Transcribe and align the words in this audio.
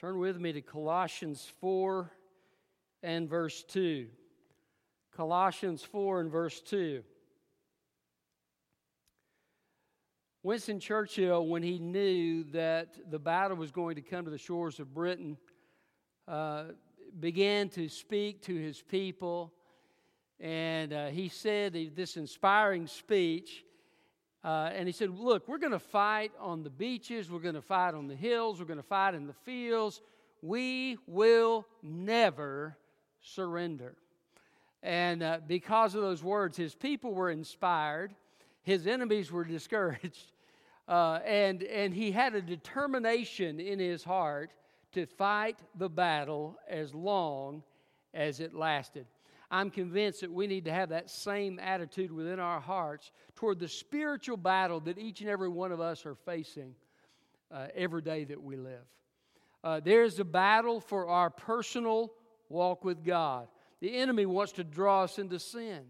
Turn 0.00 0.18
with 0.18 0.40
me 0.40 0.50
to 0.54 0.62
Colossians 0.62 1.52
4 1.60 2.10
and 3.02 3.28
verse 3.28 3.62
2. 3.64 4.06
Colossians 5.14 5.82
4 5.82 6.22
and 6.22 6.32
verse 6.32 6.58
2. 6.62 7.02
Winston 10.42 10.80
Churchill, 10.80 11.46
when 11.46 11.62
he 11.62 11.78
knew 11.78 12.44
that 12.44 13.10
the 13.10 13.18
battle 13.18 13.58
was 13.58 13.70
going 13.70 13.96
to 13.96 14.00
come 14.00 14.24
to 14.24 14.30
the 14.30 14.38
shores 14.38 14.80
of 14.80 14.94
Britain, 14.94 15.36
uh, 16.26 16.64
began 17.18 17.68
to 17.68 17.86
speak 17.90 18.40
to 18.44 18.54
his 18.54 18.80
people. 18.80 19.52
And 20.38 20.94
uh, 20.94 21.08
he 21.08 21.28
said 21.28 21.74
this 21.94 22.16
inspiring 22.16 22.86
speech. 22.86 23.66
Uh, 24.42 24.70
and 24.72 24.88
he 24.88 24.92
said, 24.92 25.10
Look, 25.10 25.48
we're 25.48 25.58
going 25.58 25.72
to 25.72 25.78
fight 25.78 26.32
on 26.40 26.62
the 26.62 26.70
beaches, 26.70 27.30
we're 27.30 27.40
going 27.40 27.54
to 27.54 27.62
fight 27.62 27.94
on 27.94 28.08
the 28.08 28.16
hills, 28.16 28.58
we're 28.58 28.66
going 28.66 28.78
to 28.78 28.82
fight 28.82 29.14
in 29.14 29.26
the 29.26 29.34
fields. 29.44 30.00
We 30.42 30.96
will 31.06 31.66
never 31.82 32.76
surrender. 33.20 33.96
And 34.82 35.22
uh, 35.22 35.40
because 35.46 35.94
of 35.94 36.00
those 36.00 36.24
words, 36.24 36.56
his 36.56 36.74
people 36.74 37.12
were 37.12 37.30
inspired, 37.30 38.14
his 38.62 38.86
enemies 38.86 39.30
were 39.30 39.44
discouraged, 39.56 40.32
uh, 40.88 41.20
and, 41.24 41.62
and 41.64 41.92
he 41.92 42.10
had 42.10 42.34
a 42.34 42.40
determination 42.40 43.60
in 43.60 43.78
his 43.78 44.02
heart 44.02 44.52
to 44.92 45.06
fight 45.06 45.58
the 45.76 45.88
battle 45.88 46.56
as 46.68 46.94
long 46.94 47.62
as 48.14 48.40
it 48.40 48.54
lasted. 48.54 49.06
I'm 49.50 49.70
convinced 49.70 50.20
that 50.20 50.32
we 50.32 50.46
need 50.46 50.66
to 50.66 50.72
have 50.72 50.90
that 50.90 51.10
same 51.10 51.58
attitude 51.58 52.12
within 52.12 52.38
our 52.38 52.60
hearts 52.60 53.10
toward 53.34 53.58
the 53.58 53.68
spiritual 53.68 54.36
battle 54.36 54.80
that 54.80 54.98
each 54.98 55.20
and 55.20 55.28
every 55.28 55.48
one 55.48 55.72
of 55.72 55.80
us 55.80 56.06
are 56.06 56.14
facing 56.14 56.74
uh, 57.50 57.66
every 57.74 58.02
day 58.02 58.24
that 58.24 58.40
we 58.40 58.56
live. 58.56 58.84
Uh, 59.62 59.80
there's 59.80 60.20
a 60.20 60.24
battle 60.24 60.80
for 60.80 61.08
our 61.08 61.30
personal 61.30 62.12
walk 62.48 62.84
with 62.84 63.04
God. 63.04 63.48
The 63.80 63.96
enemy 63.96 64.26
wants 64.26 64.52
to 64.52 64.64
draw 64.64 65.04
us 65.04 65.18
into 65.18 65.38
sin. 65.38 65.80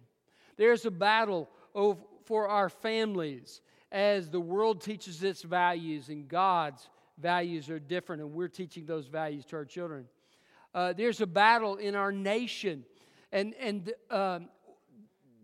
There's 0.56 0.86
a 0.86 0.90
battle 0.90 1.50
for 2.24 2.48
our 2.48 2.68
families 2.68 3.60
as 3.92 4.30
the 4.30 4.40
world 4.40 4.80
teaches 4.80 5.22
its 5.22 5.42
values 5.42 6.08
and 6.08 6.28
God's 6.28 6.88
values 7.18 7.68
are 7.68 7.78
different, 7.78 8.22
and 8.22 8.32
we're 8.32 8.48
teaching 8.48 8.86
those 8.86 9.06
values 9.06 9.44
to 9.46 9.56
our 9.56 9.64
children. 9.64 10.06
Uh, 10.74 10.92
there's 10.92 11.20
a 11.20 11.26
battle 11.26 11.76
in 11.76 11.94
our 11.94 12.12
nation, 12.12 12.84
and 13.32 13.54
and 13.60 13.92
um, 14.10 14.48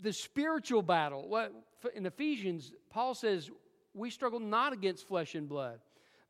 the 0.02 0.12
spiritual 0.12 0.82
battle. 0.82 1.28
What 1.28 1.52
in 1.94 2.06
Ephesians, 2.06 2.72
Paul 2.90 3.14
says 3.14 3.50
we 3.94 4.10
struggle 4.10 4.40
not 4.40 4.72
against 4.72 5.06
flesh 5.08 5.34
and 5.34 5.48
blood, 5.48 5.80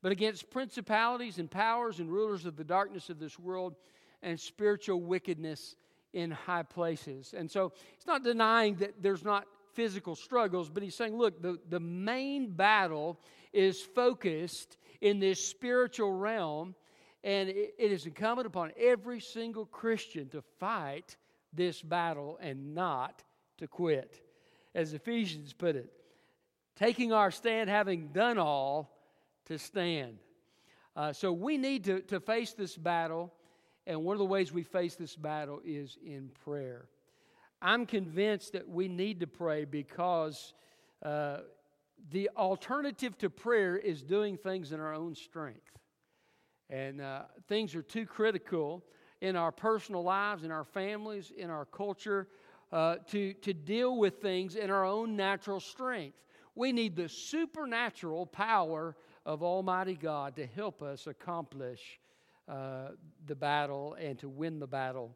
but 0.01 0.11
against 0.11 0.49
principalities 0.49 1.37
and 1.37 1.49
powers 1.49 1.99
and 1.99 2.11
rulers 2.11 2.45
of 2.45 2.55
the 2.55 2.63
darkness 2.63 3.09
of 3.09 3.19
this 3.19 3.37
world, 3.37 3.75
and 4.21 4.39
spiritual 4.39 5.01
wickedness 5.01 5.75
in 6.13 6.31
high 6.31 6.63
places. 6.63 7.33
And 7.37 7.49
so 7.49 7.73
he's 7.95 8.07
not 8.07 8.23
denying 8.23 8.75
that 8.75 9.01
there's 9.01 9.23
not 9.23 9.45
physical 9.73 10.15
struggles, 10.15 10.69
but 10.69 10.81
he's 10.81 10.95
saying, 10.95 11.15
look, 11.15 11.41
the, 11.41 11.59
the 11.69 11.79
main 11.79 12.49
battle 12.49 13.19
is 13.53 13.81
focused 13.81 14.77
in 15.01 15.19
this 15.19 15.45
spiritual 15.45 16.11
realm, 16.11 16.73
and 17.23 17.49
it, 17.49 17.75
it 17.77 17.91
is 17.91 18.05
incumbent 18.05 18.47
upon 18.47 18.71
every 18.79 19.19
single 19.19 19.65
Christian 19.65 20.29
to 20.29 20.41
fight 20.59 21.17
this 21.53 21.81
battle 21.81 22.37
and 22.41 22.73
not 22.73 23.23
to 23.57 23.67
quit. 23.67 24.21
As 24.75 24.93
Ephesians 24.93 25.53
put 25.53 25.75
it, 25.75 25.91
taking 26.75 27.11
our 27.11 27.31
stand, 27.31 27.69
having 27.69 28.09
done 28.09 28.37
all, 28.37 28.93
to 29.45 29.57
stand. 29.57 30.17
Uh, 30.95 31.13
so 31.13 31.31
we 31.31 31.57
need 31.57 31.85
to, 31.85 32.01
to 32.01 32.19
face 32.19 32.53
this 32.53 32.75
battle 32.75 33.31
and 33.87 34.03
one 34.03 34.13
of 34.13 34.19
the 34.19 34.25
ways 34.25 34.51
we 34.51 34.63
face 34.63 34.95
this 34.95 35.15
battle 35.15 35.61
is 35.65 35.97
in 36.05 36.29
prayer. 36.43 36.89
I'm 37.61 37.85
convinced 37.85 38.51
that 38.51 38.67
we 38.67 38.89
need 38.89 39.21
to 39.21 39.27
pray 39.27 39.63
because 39.63 40.53
uh, 41.03 41.37
the 42.11 42.29
alternative 42.35 43.17
to 43.19 43.29
prayer 43.29 43.77
is 43.77 44.03
doing 44.03 44.37
things 44.37 44.73
in 44.73 44.81
our 44.81 44.93
own 44.93 45.15
strength. 45.15 45.71
And 46.69 46.99
uh, 46.99 47.23
things 47.47 47.75
are 47.75 47.81
too 47.81 48.05
critical 48.05 48.83
in 49.21 49.35
our 49.35 49.51
personal 49.51 50.03
lives, 50.03 50.43
in 50.43 50.51
our 50.51 50.63
families, 50.63 51.31
in 51.35 51.49
our 51.49 51.65
culture, 51.65 52.27
uh, 52.71 52.97
to, 53.07 53.33
to 53.33 53.53
deal 53.53 53.97
with 53.97 54.21
things 54.21 54.55
in 54.55 54.69
our 54.69 54.85
own 54.85 55.15
natural 55.15 55.59
strength. 55.59 56.17
We 56.55 56.71
need 56.71 56.95
the 56.95 57.09
supernatural 57.09 58.25
power 58.25 58.95
of 59.25 59.43
Almighty 59.43 59.95
God 59.95 60.35
to 60.37 60.45
help 60.45 60.81
us 60.81 61.07
accomplish 61.07 61.99
uh, 62.47 62.89
the 63.25 63.35
battle 63.35 63.95
and 63.99 64.17
to 64.19 64.29
win 64.29 64.59
the 64.59 64.67
battle 64.67 65.15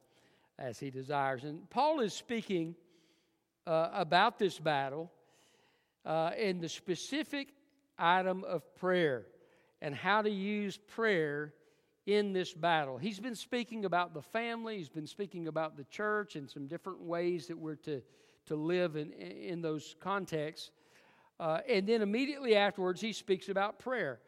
as 0.60 0.80
he 0.80 0.90
desires. 0.90 1.44
And 1.44 1.70
Paul 1.70 2.02
is 2.02 2.14
speaking 2.14 2.76
uh, 3.66 3.90
about 3.94 4.38
this 4.38 4.60
battle 4.60 5.12
uh, 6.06 6.32
in 6.38 6.60
the 6.60 6.70
specific 6.70 7.50
item 7.98 8.44
of 8.44 8.76
prayer 8.76 9.26
and 9.82 9.96
how 9.96 10.22
to 10.22 10.30
use 10.30 10.78
prayer 10.78 11.54
in 12.06 12.34
this 12.34 12.54
battle. 12.54 12.98
He's 12.98 13.20
been 13.20 13.36
speaking 13.36 13.86
about 13.86 14.14
the 14.14 14.22
family, 14.22 14.78
he's 14.78 14.90
been 14.90 15.08
speaking 15.08 15.48
about 15.48 15.78
the 15.78 15.84
church 15.86 16.36
and 16.36 16.50
some 16.50 16.68
different 16.68 17.02
ways 17.02 17.48
that 17.48 17.58
we're 17.58 17.76
to, 17.76 18.02
to 18.48 18.56
live 18.56 18.96
in, 18.96 19.12
in 19.14 19.62
those 19.62 19.96
contexts. 20.00 20.72
Uh, 21.40 21.60
and 21.68 21.88
then 21.88 22.02
immediately 22.02 22.56
afterwards, 22.56 23.02
he 23.02 23.14
speaks 23.14 23.50
about 23.50 23.80
prayer. 23.80 24.20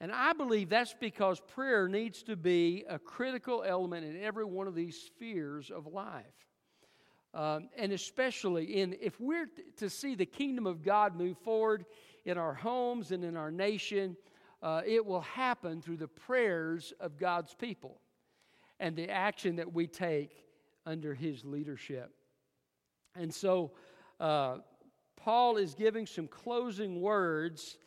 And 0.00 0.12
I 0.12 0.32
believe 0.32 0.68
that's 0.68 0.94
because 0.94 1.40
prayer 1.40 1.88
needs 1.88 2.22
to 2.24 2.36
be 2.36 2.84
a 2.88 2.98
critical 2.98 3.64
element 3.66 4.06
in 4.06 4.22
every 4.22 4.44
one 4.44 4.68
of 4.68 4.74
these 4.74 4.96
spheres 4.96 5.70
of 5.70 5.86
life. 5.86 6.24
Um, 7.34 7.68
and 7.76 7.92
especially 7.92 8.80
in 8.80 8.96
if 9.00 9.20
we're 9.20 9.48
to 9.76 9.90
see 9.90 10.14
the 10.14 10.26
kingdom 10.26 10.66
of 10.66 10.82
God 10.82 11.14
move 11.14 11.36
forward 11.38 11.84
in 12.24 12.38
our 12.38 12.54
homes 12.54 13.12
and 13.12 13.24
in 13.24 13.36
our 13.36 13.50
nation, 13.50 14.16
uh, 14.62 14.82
it 14.86 15.04
will 15.04 15.20
happen 15.20 15.80
through 15.80 15.96
the 15.96 16.08
prayers 16.08 16.92
of 17.00 17.18
God's 17.18 17.54
people 17.54 18.00
and 18.80 18.96
the 18.96 19.10
action 19.10 19.56
that 19.56 19.72
we 19.72 19.86
take 19.86 20.44
under 20.86 21.14
His 21.14 21.44
leadership. 21.44 22.12
And 23.14 23.32
so, 23.32 23.72
uh, 24.20 24.58
Paul 25.16 25.56
is 25.56 25.74
giving 25.74 26.06
some 26.06 26.28
closing 26.28 27.00
words 27.00 27.78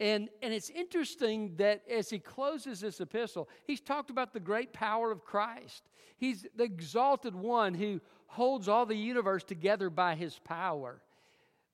and, 0.00 0.30
and 0.42 0.54
it's 0.54 0.70
interesting 0.70 1.54
that 1.56 1.82
as 1.88 2.08
he 2.08 2.18
closes 2.18 2.80
this 2.80 3.00
epistle, 3.02 3.50
he's 3.66 3.82
talked 3.82 4.08
about 4.08 4.32
the 4.32 4.40
great 4.40 4.72
power 4.72 5.12
of 5.12 5.24
Christ. 5.24 5.82
He's 6.16 6.46
the 6.56 6.64
exalted 6.64 7.34
one 7.34 7.74
who 7.74 8.00
holds 8.26 8.66
all 8.66 8.86
the 8.86 8.96
universe 8.96 9.44
together 9.44 9.90
by 9.90 10.14
his 10.14 10.38
power. 10.38 11.02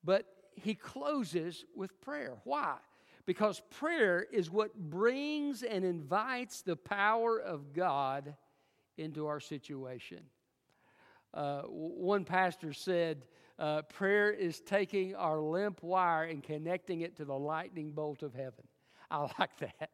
But 0.03 0.27
he 0.57 0.75
closes 0.75 1.65
with 1.77 2.01
prayer. 2.01 2.34
Why? 2.43 2.75
Because 3.27 3.61
prayer 3.71 4.25
is 4.33 4.51
what 4.51 4.75
brings 4.75 5.63
and 5.63 5.85
invites 5.85 6.63
the 6.63 6.77
power 6.77 7.39
of 7.39 7.73
God 7.73 8.35
into 8.97 9.27
our 9.27 9.41
situation. 9.41 10.21
Uh, 11.35 11.63
one 11.63 12.25
pastor 12.25 12.73
said, 12.73 13.25
uh, 13.59 13.83
prayer 13.83 14.31
is 14.31 14.61
taking 14.61 15.15
our 15.15 15.41
limp 15.41 15.83
wire 15.83 16.25
and 16.25 16.43
connecting 16.43 17.01
it 17.01 17.17
to 17.17 17.25
the 17.25 17.35
lightning 17.35 17.91
bolt 17.91 18.23
of 18.23 18.35
heaven. 18.35 18.65
I 19.11 19.29
like 19.39 19.59
that. 19.59 19.91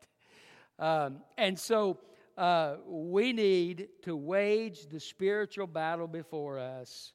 Um, 0.78 1.22
and 1.38 1.59
so 1.59 1.99
uh, 2.37 2.76
we 2.87 3.32
need 3.32 3.88
to 4.03 4.16
wage 4.16 4.87
the 4.88 5.00
spiritual 5.00 5.66
battle 5.66 6.06
before 6.06 6.59
us 6.59 7.12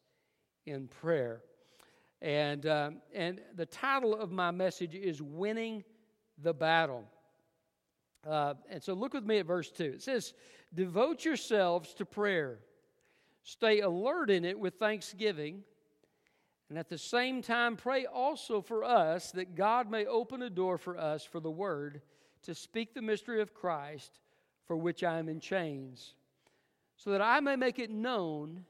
in 0.65 0.87
prayer. 0.87 1.41
And, 2.21 2.65
um, 2.65 3.01
and 3.13 3.41
the 3.55 3.65
title 3.65 4.15
of 4.15 4.31
my 4.31 4.51
message 4.51 4.95
is 4.95 5.21
Winning 5.21 5.83
the 6.41 6.53
Battle. 6.53 7.05
Uh, 8.27 8.55
and 8.69 8.83
so 8.83 8.93
look 8.93 9.13
with 9.13 9.25
me 9.25 9.39
at 9.39 9.45
verse 9.45 9.69
2. 9.71 9.83
It 9.83 10.01
says, 10.01 10.33
Devote 10.73 11.23
yourselves 11.23 11.93
to 11.95 12.05
prayer, 12.05 12.59
stay 13.43 13.79
alert 13.79 14.29
in 14.29 14.43
it 14.43 14.59
with 14.59 14.75
thanksgiving 14.75 15.63
and 16.69 16.77
at 16.77 16.89
the 16.89 16.97
same 16.97 17.41
time, 17.41 17.77
pray 17.77 18.05
also 18.05 18.61
for 18.61 18.83
us 18.83 19.31
that 19.31 19.55
God 19.55 19.89
may 19.89 20.05
open 20.05 20.41
a 20.41 20.49
door 20.49 20.77
for 20.77 20.97
us 20.97 21.23
for 21.23 21.39
the 21.39 21.51
word 21.51 22.01
to 22.43 22.53
speak 22.53 22.93
the 22.93 23.01
mystery 23.01 23.41
of 23.41 23.53
Christ 23.53 24.19
for 24.65 24.75
which 24.75 25.03
I 25.03 25.17
am 25.17 25.29
in 25.29 25.39
chains, 25.39 26.13
so 26.97 27.11
that 27.11 27.21
I 27.21 27.39
may 27.39 27.55
make 27.55 27.79
it 27.79 27.89
known 27.89 28.65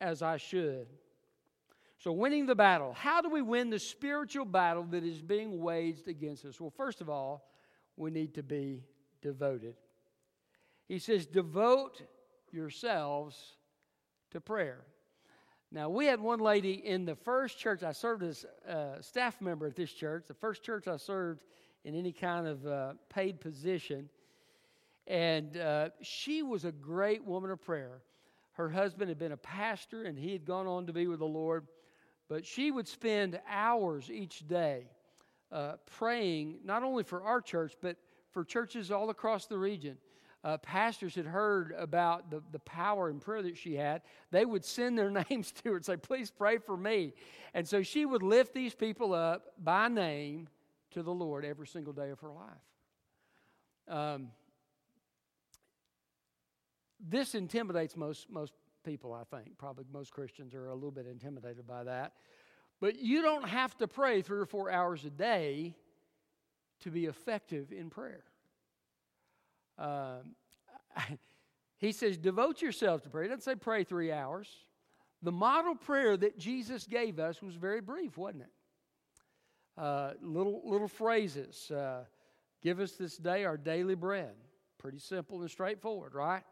as 0.00 0.22
I 0.22 0.36
should. 0.36 0.86
So, 2.02 2.10
winning 2.10 2.46
the 2.46 2.56
battle. 2.56 2.94
How 2.94 3.20
do 3.20 3.30
we 3.30 3.42
win 3.42 3.70
the 3.70 3.78
spiritual 3.78 4.44
battle 4.44 4.82
that 4.90 5.04
is 5.04 5.22
being 5.22 5.60
waged 5.60 6.08
against 6.08 6.44
us? 6.44 6.60
Well, 6.60 6.72
first 6.76 7.00
of 7.00 7.08
all, 7.08 7.48
we 7.96 8.10
need 8.10 8.34
to 8.34 8.42
be 8.42 8.82
devoted. 9.20 9.76
He 10.88 10.98
says, 10.98 11.26
Devote 11.26 12.02
yourselves 12.50 13.52
to 14.32 14.40
prayer. 14.40 14.80
Now, 15.70 15.90
we 15.90 16.06
had 16.06 16.20
one 16.20 16.40
lady 16.40 16.72
in 16.72 17.04
the 17.04 17.14
first 17.14 17.60
church, 17.60 17.84
I 17.84 17.92
served 17.92 18.24
as 18.24 18.44
a 18.66 18.96
staff 19.00 19.40
member 19.40 19.68
at 19.68 19.76
this 19.76 19.92
church, 19.92 20.24
the 20.26 20.34
first 20.34 20.64
church 20.64 20.88
I 20.88 20.96
served 20.96 21.44
in 21.84 21.94
any 21.94 22.10
kind 22.10 22.48
of 22.48 22.66
uh, 22.66 22.92
paid 23.10 23.40
position. 23.40 24.08
And 25.06 25.56
uh, 25.56 25.90
she 26.02 26.42
was 26.42 26.64
a 26.64 26.72
great 26.72 27.24
woman 27.24 27.52
of 27.52 27.62
prayer. 27.62 28.02
Her 28.54 28.70
husband 28.70 29.08
had 29.08 29.20
been 29.20 29.30
a 29.30 29.36
pastor 29.36 30.02
and 30.02 30.18
he 30.18 30.32
had 30.32 30.44
gone 30.44 30.66
on 30.66 30.88
to 30.88 30.92
be 30.92 31.06
with 31.06 31.20
the 31.20 31.26
Lord. 31.26 31.68
But 32.32 32.46
she 32.46 32.70
would 32.70 32.88
spend 32.88 33.38
hours 33.46 34.10
each 34.10 34.48
day 34.48 34.86
uh, 35.52 35.74
praying, 35.98 36.60
not 36.64 36.82
only 36.82 37.02
for 37.02 37.22
our 37.22 37.42
church, 37.42 37.74
but 37.82 37.98
for 38.30 38.42
churches 38.42 38.90
all 38.90 39.10
across 39.10 39.44
the 39.44 39.58
region. 39.58 39.98
Uh, 40.42 40.56
pastors 40.56 41.14
had 41.14 41.26
heard 41.26 41.74
about 41.76 42.30
the, 42.30 42.42
the 42.50 42.58
power 42.60 43.10
and 43.10 43.20
prayer 43.20 43.42
that 43.42 43.58
she 43.58 43.74
had. 43.74 44.00
They 44.30 44.46
would 44.46 44.64
send 44.64 44.96
their 44.96 45.10
names 45.30 45.52
to 45.52 45.72
her 45.72 45.76
and 45.76 45.84
say, 45.84 45.98
Please 45.98 46.30
pray 46.30 46.56
for 46.56 46.74
me. 46.74 47.12
And 47.52 47.68
so 47.68 47.82
she 47.82 48.06
would 48.06 48.22
lift 48.22 48.54
these 48.54 48.74
people 48.74 49.12
up 49.12 49.52
by 49.62 49.88
name 49.88 50.48
to 50.92 51.02
the 51.02 51.12
Lord 51.12 51.44
every 51.44 51.66
single 51.66 51.92
day 51.92 52.08
of 52.08 52.20
her 52.20 52.32
life. 52.32 53.94
Um, 53.94 54.28
this 56.98 57.34
intimidates 57.34 57.94
most, 57.94 58.30
most 58.30 58.54
people, 58.82 59.12
I 59.12 59.24
think. 59.24 59.58
Probably 59.58 59.84
most 59.92 60.12
Christians 60.12 60.54
are 60.54 60.68
a 60.68 60.74
little 60.74 60.90
bit 60.90 61.06
intimidated 61.06 61.66
by 61.66 61.84
that. 61.84 62.12
But 62.80 62.98
you 62.98 63.22
don't 63.22 63.48
have 63.48 63.76
to 63.78 63.88
pray 63.88 64.22
three 64.22 64.38
or 64.38 64.46
four 64.46 64.70
hours 64.70 65.04
a 65.04 65.10
day 65.10 65.74
to 66.80 66.90
be 66.90 67.06
effective 67.06 67.72
in 67.72 67.90
prayer. 67.90 68.24
Um, 69.78 70.34
he 71.78 71.92
says, 71.92 72.18
devote 72.18 72.60
yourselves 72.60 73.04
to 73.04 73.10
prayer. 73.10 73.24
He 73.24 73.28
doesn't 73.28 73.44
say 73.44 73.54
pray 73.54 73.84
three 73.84 74.10
hours. 74.10 74.48
The 75.22 75.32
model 75.32 75.76
prayer 75.76 76.16
that 76.16 76.38
Jesus 76.38 76.86
gave 76.86 77.20
us 77.20 77.40
was 77.40 77.54
very 77.54 77.80
brief, 77.80 78.16
wasn't 78.16 78.42
it? 78.42 78.52
Uh, 79.78 80.12
little, 80.20 80.62
little 80.64 80.88
phrases. 80.88 81.70
Uh, 81.70 82.04
Give 82.62 82.78
us 82.78 82.92
this 82.92 83.16
day 83.16 83.44
our 83.44 83.56
daily 83.56 83.96
bread. 83.96 84.34
Pretty 84.78 85.00
simple 85.00 85.40
and 85.40 85.50
straightforward, 85.50 86.14
right? 86.14 86.44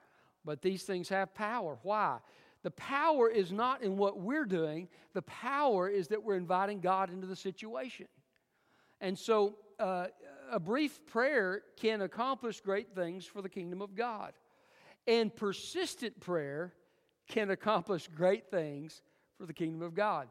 But 0.44 0.62
these 0.62 0.84
things 0.84 1.08
have 1.08 1.34
power. 1.34 1.78
Why? 1.82 2.18
The 2.62 2.70
power 2.72 3.28
is 3.28 3.52
not 3.52 3.82
in 3.82 3.96
what 3.96 4.18
we're 4.18 4.44
doing, 4.44 4.88
the 5.14 5.22
power 5.22 5.88
is 5.88 6.08
that 6.08 6.22
we're 6.22 6.36
inviting 6.36 6.80
God 6.80 7.10
into 7.10 7.26
the 7.26 7.36
situation. 7.36 8.06
And 9.00 9.18
so, 9.18 9.56
uh, 9.78 10.08
a 10.50 10.60
brief 10.60 11.06
prayer 11.06 11.62
can 11.76 12.02
accomplish 12.02 12.60
great 12.60 12.94
things 12.94 13.24
for 13.24 13.40
the 13.40 13.48
kingdom 13.48 13.80
of 13.80 13.94
God. 13.94 14.32
And 15.06 15.34
persistent 15.34 16.20
prayer 16.20 16.74
can 17.28 17.50
accomplish 17.50 18.08
great 18.08 18.50
things 18.50 19.00
for 19.38 19.46
the 19.46 19.54
kingdom 19.54 19.80
of 19.80 19.94
God. 19.94 20.28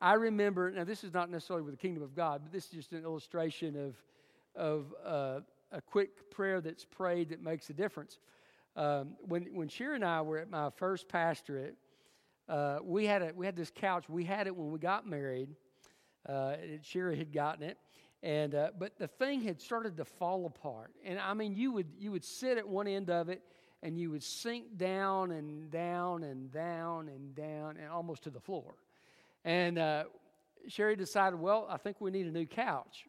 I 0.00 0.14
remember, 0.14 0.70
now 0.70 0.84
this 0.84 1.04
is 1.04 1.12
not 1.12 1.30
necessarily 1.30 1.64
with 1.64 1.74
the 1.74 1.80
kingdom 1.80 2.02
of 2.02 2.14
God, 2.14 2.42
but 2.44 2.52
this 2.52 2.66
is 2.66 2.70
just 2.70 2.92
an 2.92 3.04
illustration 3.04 3.76
of, 3.76 3.96
of 4.54 4.94
uh, 5.04 5.40
a 5.72 5.80
quick 5.80 6.30
prayer 6.30 6.60
that's 6.60 6.84
prayed 6.84 7.30
that 7.30 7.42
makes 7.42 7.70
a 7.70 7.72
difference. 7.72 8.18
Um, 8.74 9.16
when 9.20 9.44
when 9.52 9.68
Shira 9.68 9.94
and 9.94 10.04
I 10.04 10.22
were 10.22 10.38
at 10.38 10.50
my 10.50 10.70
first 10.76 11.08
pastorate, 11.08 11.76
uh, 12.48 12.78
we 12.82 13.06
had 13.06 13.22
a 13.22 13.32
we 13.34 13.44
had 13.44 13.56
this 13.56 13.70
couch. 13.74 14.08
We 14.08 14.24
had 14.24 14.46
it 14.46 14.56
when 14.56 14.70
we 14.70 14.78
got 14.78 15.06
married. 15.06 15.50
Uh, 16.26 16.56
Shira 16.82 17.14
had 17.14 17.32
gotten 17.32 17.64
it, 17.64 17.78
and 18.22 18.54
uh, 18.54 18.70
but 18.78 18.98
the 18.98 19.08
thing 19.08 19.42
had 19.42 19.60
started 19.60 19.96
to 19.98 20.04
fall 20.04 20.46
apart. 20.46 20.92
And 21.04 21.18
I 21.18 21.34
mean, 21.34 21.54
you 21.54 21.72
would 21.72 21.88
you 21.98 22.12
would 22.12 22.24
sit 22.24 22.56
at 22.56 22.66
one 22.66 22.86
end 22.86 23.10
of 23.10 23.28
it, 23.28 23.42
and 23.82 23.98
you 23.98 24.10
would 24.10 24.22
sink 24.22 24.78
down 24.78 25.32
and 25.32 25.70
down 25.70 26.22
and 26.22 26.50
down 26.50 27.08
and 27.08 27.34
down 27.34 27.76
and 27.76 27.88
almost 27.90 28.22
to 28.22 28.30
the 28.30 28.40
floor. 28.40 28.74
And 29.44 29.78
uh, 29.78 30.04
Sherry 30.68 30.96
decided, 30.96 31.38
well, 31.38 31.66
I 31.68 31.76
think 31.76 32.00
we 32.00 32.10
need 32.10 32.26
a 32.26 32.30
new 32.30 32.46
couch. 32.46 33.06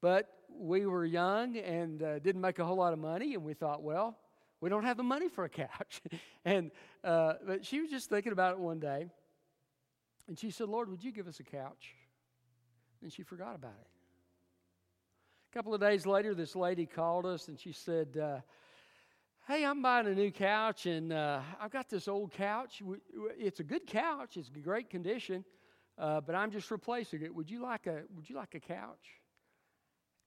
But 0.00 0.32
we 0.56 0.86
were 0.86 1.04
young 1.04 1.56
and 1.56 2.02
uh, 2.02 2.18
didn't 2.20 2.40
make 2.40 2.58
a 2.58 2.64
whole 2.64 2.76
lot 2.76 2.92
of 2.92 2.98
money, 2.98 3.34
and 3.34 3.44
we 3.44 3.54
thought, 3.54 3.82
well, 3.82 4.16
we 4.60 4.68
don't 4.68 4.84
have 4.84 4.96
the 4.96 5.02
money 5.02 5.28
for 5.28 5.44
a 5.44 5.48
couch. 5.48 6.02
and 6.44 6.70
uh, 7.04 7.34
but 7.46 7.64
she 7.64 7.80
was 7.80 7.90
just 7.90 8.08
thinking 8.08 8.32
about 8.32 8.52
it 8.52 8.58
one 8.58 8.80
day, 8.80 9.06
and 10.26 10.38
she 10.38 10.50
said, 10.50 10.68
"Lord, 10.68 10.90
would 10.90 11.02
you 11.02 11.12
give 11.12 11.28
us 11.28 11.40
a 11.40 11.44
couch?" 11.44 11.94
And 13.02 13.12
she 13.12 13.22
forgot 13.22 13.54
about 13.54 13.76
it. 13.80 13.86
A 15.52 15.54
couple 15.56 15.72
of 15.72 15.80
days 15.80 16.04
later, 16.04 16.34
this 16.34 16.56
lady 16.56 16.86
called 16.86 17.26
us, 17.26 17.48
and 17.48 17.58
she 17.58 17.72
said. 17.72 18.16
Uh, 18.16 18.40
hey, 19.48 19.64
I'm 19.64 19.80
buying 19.80 20.06
a 20.06 20.14
new 20.14 20.30
couch, 20.30 20.84
and 20.84 21.10
uh, 21.10 21.40
I've 21.58 21.70
got 21.70 21.88
this 21.88 22.06
old 22.06 22.32
couch. 22.32 22.82
It's 23.38 23.60
a 23.60 23.64
good 23.64 23.86
couch. 23.86 24.36
It's 24.36 24.50
in 24.54 24.60
great 24.60 24.90
condition, 24.90 25.42
uh, 25.96 26.20
but 26.20 26.34
I'm 26.34 26.50
just 26.50 26.70
replacing 26.70 27.22
it. 27.22 27.34
Would 27.34 27.50
you 27.50 27.62
like 27.62 27.86
a 27.86 28.02
Would 28.14 28.28
you 28.28 28.36
like 28.36 28.54
a 28.54 28.60
couch? 28.60 29.08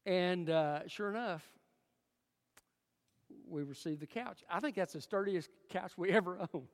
And 0.08 0.50
uh, 0.50 0.88
sure 0.88 1.10
enough, 1.10 1.44
we 3.52 3.64
received 3.64 4.02
the 4.02 4.08
couch. 4.08 4.44
I 4.50 4.60
think 4.60 4.76
that's 4.76 4.94
the 4.94 5.02
sturdiest 5.02 5.50
couch 5.70 5.92
we 5.98 6.10
ever 6.12 6.40
owned. 6.54 6.68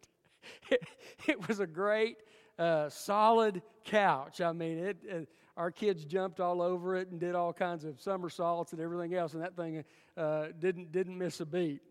it, 0.69 0.81
it 1.27 1.47
was 1.47 1.59
a 1.59 1.67
great, 1.67 2.17
uh, 2.57 2.89
solid 2.89 3.61
couch. 3.83 4.41
I 4.41 4.51
mean, 4.51 4.77
it, 4.77 4.97
it, 5.03 5.29
our 5.55 5.71
kids 5.71 6.05
jumped 6.05 6.39
all 6.39 6.61
over 6.61 6.95
it 6.95 7.09
and 7.09 7.19
did 7.19 7.35
all 7.35 7.51
kinds 7.51 7.83
of 7.83 7.99
somersaults 7.99 8.73
and 8.73 8.81
everything 8.81 9.15
else, 9.15 9.33
and 9.33 9.43
that 9.43 9.55
thing 9.55 9.83
uh, 10.15 10.47
didn't 10.59 10.91
didn't 10.91 11.17
miss 11.17 11.39
a 11.39 11.45
beat. 11.45 11.81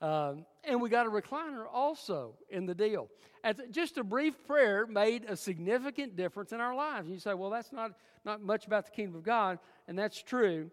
Um, 0.00 0.46
and 0.64 0.80
we 0.80 0.88
got 0.88 1.06
a 1.06 1.10
recliner 1.10 1.64
also 1.70 2.34
in 2.50 2.66
the 2.66 2.74
deal. 2.74 3.08
As 3.42 3.56
just 3.70 3.98
a 3.98 4.04
brief 4.04 4.34
prayer 4.46 4.86
made 4.86 5.24
a 5.24 5.36
significant 5.36 6.16
difference 6.16 6.52
in 6.52 6.60
our 6.60 6.74
lives. 6.74 7.06
And 7.06 7.14
you 7.14 7.20
say, 7.20 7.34
well, 7.34 7.50
that's 7.50 7.72
not, 7.72 7.92
not 8.24 8.40
much 8.42 8.66
about 8.66 8.84
the 8.86 8.92
kingdom 8.92 9.16
of 9.16 9.22
God, 9.22 9.58
and 9.86 9.98
that's 9.98 10.22
true. 10.22 10.70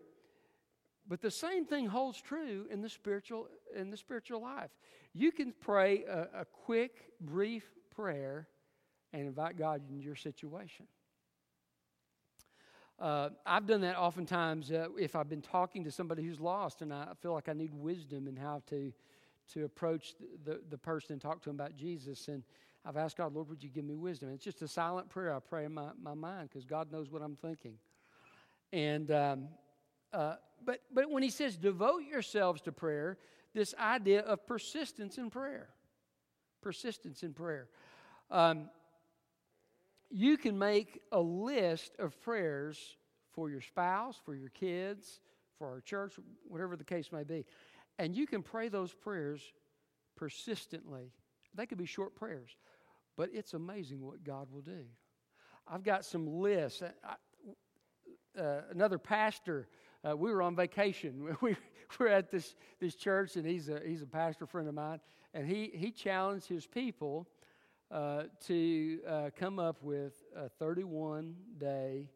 But 1.08 1.22
the 1.22 1.32
same 1.32 1.66
thing 1.66 1.88
holds 1.88 2.20
true 2.22 2.66
in 2.72 2.82
the 2.82 2.90
spiritual 2.90 3.48
in 3.76 3.92
the 3.92 3.98
spiritual 3.98 4.42
life. 4.42 4.72
You 5.14 5.32
can 5.32 5.54
pray 5.62 6.04
a, 6.04 6.42
a 6.42 6.46
quick, 6.46 7.12
brief 7.22 7.64
prayer 7.96 8.48
and 9.14 9.28
invite 9.28 9.58
God 9.58 9.82
in 9.90 10.02
your 10.02 10.16
situation. 10.16 10.88
Uh, 13.00 13.30
I've 13.46 13.68
done 13.68 13.82
that 13.82 13.98
oftentimes 13.98 14.72
uh, 14.72 14.88
if 14.98 15.16
I've 15.16 15.30
been 15.30 15.42
talking 15.42 15.84
to 15.84 15.92
somebody 15.92 16.24
who's 16.24 16.40
lost 16.40 16.82
and 16.82 16.94
I 16.94 17.10
feel 17.22 17.34
like 17.34 17.50
I 17.50 17.54
need 17.54 17.74
wisdom 17.74 18.28
in 18.28 18.36
how 18.36 18.62
to 18.70 18.92
to 19.54 19.66
approach 19.66 20.16
the, 20.18 20.52
the, 20.52 20.62
the 20.72 20.78
person 20.78 21.14
and 21.14 21.22
talk 21.22 21.42
to 21.44 21.50
them 21.50 21.56
about 21.56 21.76
Jesus. 21.76 22.28
And 22.28 22.44
I've 22.86 22.98
asked 22.98 23.18
God, 23.18 23.34
Lord, 23.34 23.50
would 23.50 23.64
you 23.64 23.70
give 23.70 23.86
me 23.86 23.96
wisdom? 23.96 24.30
And 24.30 24.36
it's 24.36 24.44
just 24.44 24.62
a 24.62 24.68
silent 24.68 25.10
prayer 25.10 25.34
I 25.36 25.40
pray 25.40 25.66
in 25.66 25.74
my, 25.74 25.90
my 26.02 26.14
mind 26.14 26.50
because 26.50 26.66
God 26.66 26.92
knows 26.92 27.12
what 27.12 27.22
I'm 27.22 27.36
thinking. 27.36 27.78
And 28.74 29.12
um, 29.12 29.48
uh, 30.14 30.36
but, 30.66 30.82
but 30.94 31.10
when 31.10 31.24
he 31.24 31.30
says 31.30 31.56
devote 31.56 32.04
yourselves 32.10 32.62
to 32.62 32.72
prayer, 32.72 33.18
this 33.54 33.74
idea 33.80 34.22
of 34.22 34.46
persistence 34.46 35.18
in 35.18 35.30
prayer. 35.30 35.70
Persistence 36.62 37.24
in 37.24 37.34
prayer. 37.34 37.68
Um, 38.32 38.70
you 40.10 40.38
can 40.38 40.58
make 40.58 41.02
a 41.12 41.20
list 41.20 41.94
of 42.00 42.20
prayers 42.22 42.98
for 43.32 43.50
your 43.50 43.62
spouse, 43.62 44.20
for 44.24 44.36
your 44.36 44.50
kids, 44.50 45.20
for 45.58 45.68
our 45.68 45.82
church, 45.82 46.14
whatever 46.48 46.76
the 46.76 46.84
case 46.84 47.12
may 47.12 47.24
be. 47.24 47.46
And 47.98 48.16
you 48.16 48.28
can 48.28 48.42
pray 48.42 48.70
those 48.70 48.94
prayers 48.94 49.42
persistently. 50.16 51.12
They 51.54 51.66
could 51.66 51.78
be 51.78 51.86
short 51.86 52.16
prayers, 52.16 52.56
but 53.16 53.30
it's 53.34 53.54
amazing 53.54 54.02
what 54.02 54.24
God 54.24 54.48
will 54.52 54.62
do. 54.62 54.86
I've 55.68 55.84
got 55.84 56.06
some 56.06 56.28
lists. 56.28 56.82
I, 56.82 57.16
uh, 58.40 58.62
another 58.72 58.98
pastor 58.98 59.68
uh, 60.08 60.16
we 60.16 60.32
were 60.32 60.42
on 60.42 60.56
vacation. 60.56 61.36
We 61.42 61.56
were 62.00 62.08
at 62.08 62.32
this, 62.32 62.56
this 62.80 62.96
church, 62.96 63.36
and 63.36 63.46
he's 63.46 63.70
a, 63.70 63.80
he's 63.86 64.02
a 64.02 64.08
pastor 64.08 64.48
friend 64.48 64.68
of 64.68 64.74
mine, 64.74 65.00
and 65.36 65.48
he, 65.48 65.72
he 65.74 65.92
challenged 65.92 66.48
his 66.48 66.66
people 66.66 67.28
uh, 67.92 68.24
to 68.48 69.00
uh, 69.08 69.30
come 69.38 69.60
up 69.60 69.84
with 69.84 70.14
a 70.36 70.50
31 70.50 71.36
day 71.60 72.10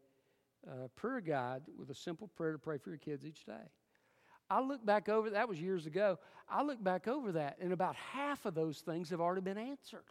uh, 0.67 0.87
prayer 0.95 1.21
guide 1.21 1.61
with 1.77 1.91
a 1.91 1.95
simple 1.95 2.27
prayer 2.29 2.51
to 2.51 2.57
pray 2.57 2.77
for 2.79 2.89
your 2.89 2.97
kids 2.97 3.23
each 3.23 3.45
day. 3.45 3.53
I 4.49 4.59
look 4.59 4.83
back 4.83 5.07
over 5.07 5.29
that 5.29 5.47
was 5.47 5.61
years 5.61 5.85
ago. 5.85 6.17
I 6.49 6.63
look 6.63 6.83
back 6.83 7.07
over 7.07 7.33
that, 7.33 7.57
and 7.61 7.71
about 7.71 7.95
half 7.95 8.45
of 8.45 8.55
those 8.55 8.79
things 8.79 9.11
have 9.11 9.21
already 9.21 9.41
been 9.41 9.59
answered. 9.59 10.03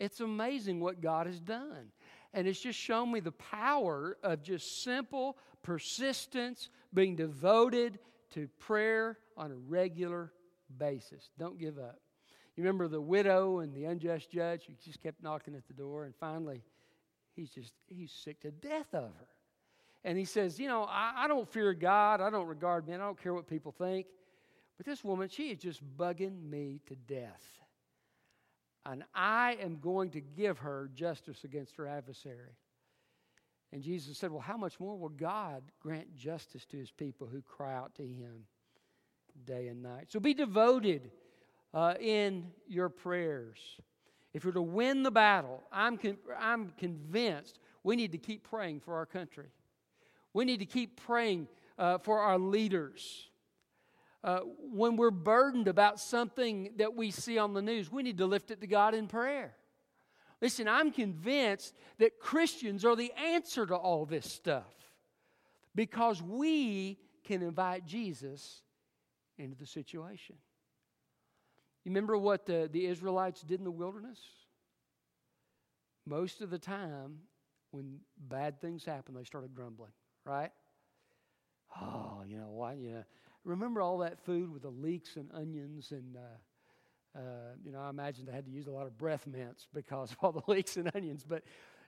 It's 0.00 0.20
amazing 0.20 0.80
what 0.80 1.00
God 1.00 1.26
has 1.26 1.38
done. 1.38 1.92
And 2.34 2.48
it's 2.48 2.60
just 2.60 2.78
shown 2.78 3.12
me 3.12 3.20
the 3.20 3.32
power 3.32 4.16
of 4.22 4.42
just 4.42 4.82
simple 4.82 5.36
persistence, 5.62 6.70
being 6.92 7.16
devoted 7.16 7.98
to 8.30 8.48
prayer 8.58 9.18
on 9.36 9.50
a 9.50 9.54
regular 9.54 10.32
basis. 10.78 11.30
Don't 11.38 11.58
give 11.58 11.78
up. 11.78 12.00
You 12.56 12.64
remember 12.64 12.88
the 12.88 13.00
widow 13.00 13.60
and 13.60 13.74
the 13.74 13.84
unjust 13.84 14.30
judge 14.30 14.66
who 14.66 14.74
just 14.84 15.02
kept 15.02 15.22
knocking 15.22 15.54
at 15.54 15.66
the 15.66 15.74
door, 15.74 16.04
and 16.04 16.14
finally, 16.16 16.62
he's 17.34 17.50
just 17.50 17.72
he's 17.86 18.12
sick 18.12 18.40
to 18.40 18.50
death 18.50 18.92
of 18.92 19.04
her. 19.04 19.28
And 20.04 20.18
he 20.18 20.24
says, 20.24 20.58
You 20.58 20.68
know, 20.68 20.84
I, 20.84 21.24
I 21.24 21.28
don't 21.28 21.48
fear 21.48 21.72
God, 21.72 22.20
I 22.20 22.28
don't 22.28 22.46
regard 22.46 22.86
men, 22.86 23.00
I 23.00 23.04
don't 23.04 23.20
care 23.22 23.32
what 23.32 23.46
people 23.46 23.72
think. 23.72 24.06
But 24.76 24.86
this 24.86 25.04
woman, 25.04 25.28
she 25.28 25.50
is 25.50 25.58
just 25.58 25.80
bugging 25.96 26.42
me 26.50 26.80
to 26.86 26.94
death. 26.94 27.61
And 28.84 29.04
I 29.14 29.58
am 29.60 29.78
going 29.80 30.10
to 30.10 30.20
give 30.20 30.58
her 30.58 30.90
justice 30.94 31.44
against 31.44 31.76
her 31.76 31.86
adversary. 31.86 32.56
And 33.72 33.82
Jesus 33.82 34.18
said, 34.18 34.30
Well, 34.30 34.40
how 34.40 34.56
much 34.56 34.80
more 34.80 34.96
will 34.96 35.08
God 35.08 35.62
grant 35.80 36.14
justice 36.16 36.64
to 36.66 36.76
his 36.76 36.90
people 36.90 37.26
who 37.26 37.42
cry 37.42 37.74
out 37.74 37.94
to 37.96 38.02
him 38.02 38.46
day 39.44 39.68
and 39.68 39.82
night. 39.82 40.06
So 40.10 40.20
be 40.20 40.34
devoted 40.34 41.10
uh, 41.74 41.94
in 42.00 42.50
your 42.66 42.88
prayers. 42.88 43.58
If 44.34 44.44
you're 44.44 44.52
to 44.52 44.62
win 44.62 45.02
the 45.02 45.10
battle, 45.10 45.62
I'm, 45.72 45.96
con- 45.96 46.18
I'm 46.38 46.72
convinced 46.78 47.58
we 47.82 47.96
need 47.96 48.12
to 48.12 48.18
keep 48.18 48.44
praying 48.44 48.80
for 48.80 48.94
our 48.94 49.06
country. 49.06 49.48
We 50.32 50.44
need 50.44 50.60
to 50.60 50.66
keep 50.66 51.00
praying 51.04 51.48
uh, 51.78 51.98
for 51.98 52.20
our 52.20 52.38
leaders. 52.38 53.28
Uh, 54.24 54.40
when 54.72 54.96
we're 54.96 55.10
burdened 55.10 55.66
about 55.66 55.98
something 55.98 56.70
that 56.76 56.94
we 56.94 57.10
see 57.10 57.38
on 57.38 57.54
the 57.54 57.62
news, 57.62 57.90
we 57.90 58.02
need 58.02 58.18
to 58.18 58.26
lift 58.26 58.50
it 58.50 58.60
to 58.60 58.66
God 58.66 58.94
in 58.94 59.08
prayer. 59.08 59.54
Listen, 60.40 60.68
I'm 60.68 60.92
convinced 60.92 61.74
that 61.98 62.18
Christians 62.18 62.84
are 62.84 62.96
the 62.96 63.12
answer 63.12 63.66
to 63.66 63.74
all 63.74 64.06
this 64.06 64.30
stuff 64.30 64.74
because 65.74 66.22
we 66.22 66.98
can 67.24 67.42
invite 67.42 67.86
Jesus 67.86 68.62
into 69.38 69.56
the 69.56 69.66
situation. 69.66 70.36
You 71.84 71.90
remember 71.90 72.16
what 72.16 72.46
the, 72.46 72.68
the 72.70 72.86
Israelites 72.86 73.42
did 73.42 73.58
in 73.58 73.64
the 73.64 73.70
wilderness? 73.70 74.20
Most 76.06 76.40
of 76.40 76.50
the 76.50 76.58
time, 76.58 77.18
when 77.70 78.00
bad 78.18 78.60
things 78.60 78.84
happened, 78.84 79.16
they 79.16 79.24
started 79.24 79.54
grumbling, 79.54 79.92
right? 80.24 80.50
Oh, 81.80 82.22
you 82.26 82.36
know 82.36 82.50
why? 82.50 82.74
You 82.74 82.90
know, 82.90 83.04
remember 83.44 83.80
all 83.80 83.98
that 83.98 84.24
food 84.24 84.52
with 84.52 84.62
the 84.62 84.70
leeks 84.70 85.16
and 85.16 85.30
onions 85.34 85.90
and 85.90 86.16
uh, 86.16 86.20
uh, 87.14 87.20
you 87.62 87.72
know, 87.72 87.80
I 87.80 87.90
imagine 87.90 88.24
they 88.24 88.32
had 88.32 88.46
to 88.46 88.50
use 88.50 88.66
a 88.66 88.70
lot 88.70 88.86
of 88.86 88.96
breath 88.96 89.26
mints 89.26 89.68
because 89.74 90.12
of 90.12 90.16
all 90.22 90.32
the 90.32 90.42
leeks 90.48 90.76
and 90.76 90.90
onions. 90.94 91.24
But 91.28 91.42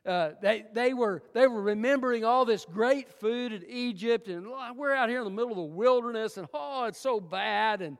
uh, 0.04 0.32
they, 0.42 0.64
they, 0.74 0.92
were, 0.92 1.22
they 1.32 1.46
were 1.46 1.62
remembering 1.62 2.24
all 2.24 2.44
this 2.44 2.66
great 2.66 3.10
food 3.10 3.52
in 3.52 3.64
Egypt, 3.66 4.28
and 4.28 4.46
we're 4.76 4.92
out 4.92 5.08
here 5.08 5.18
in 5.18 5.24
the 5.24 5.30
middle 5.30 5.52
of 5.52 5.56
the 5.56 5.62
wilderness, 5.62 6.36
and 6.36 6.46
oh, 6.52 6.84
it's 6.84 7.00
so 7.00 7.20
bad. 7.20 7.80
And, 7.80 7.96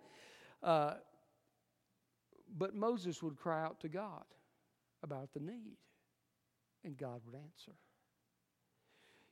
uh, 0.62 0.94
but 2.56 2.75
Moses 2.75 3.23
would 3.23 3.37
cry 3.37 3.62
out 3.64 3.80
to 3.80 3.88
God 3.88 4.25
about 5.02 5.32
the 5.32 5.40
need, 5.40 5.78
and 6.84 6.96
God 6.96 7.23
would 7.25 7.34
answer. 7.34 7.73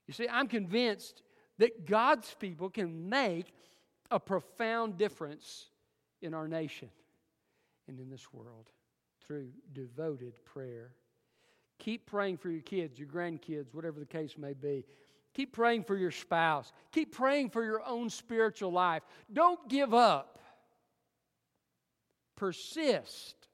You 0.06 0.14
see, 0.14 0.28
I'm 0.28 0.48
convinced 0.48 1.22
that 1.58 1.86
God's 1.86 2.34
people 2.40 2.70
can 2.70 3.10
make 3.10 3.52
a 4.12 4.20
profound 4.20 4.98
difference 4.98 5.66
in 6.20 6.34
our 6.34 6.46
nation 6.46 6.90
and 7.88 7.98
in 7.98 8.10
this 8.10 8.32
world 8.32 8.68
through 9.26 9.48
devoted 9.72 10.34
prayer. 10.44 10.92
Keep 11.78 12.06
praying 12.06 12.36
for 12.36 12.50
your 12.50 12.62
kids, 12.62 12.98
your 12.98 13.08
grandkids, 13.08 13.74
whatever 13.74 13.98
the 13.98 14.06
case 14.06 14.36
may 14.36 14.52
be. 14.52 14.84
Keep 15.34 15.52
praying 15.52 15.84
for 15.84 15.96
your 15.96 16.10
spouse. 16.10 16.72
Keep 16.92 17.12
praying 17.12 17.50
for 17.50 17.64
your 17.64 17.82
own 17.86 18.10
spiritual 18.10 18.70
life. 18.70 19.02
Don't 19.32 19.68
give 19.68 19.94
up. 19.94 20.38
Persist 22.36 23.48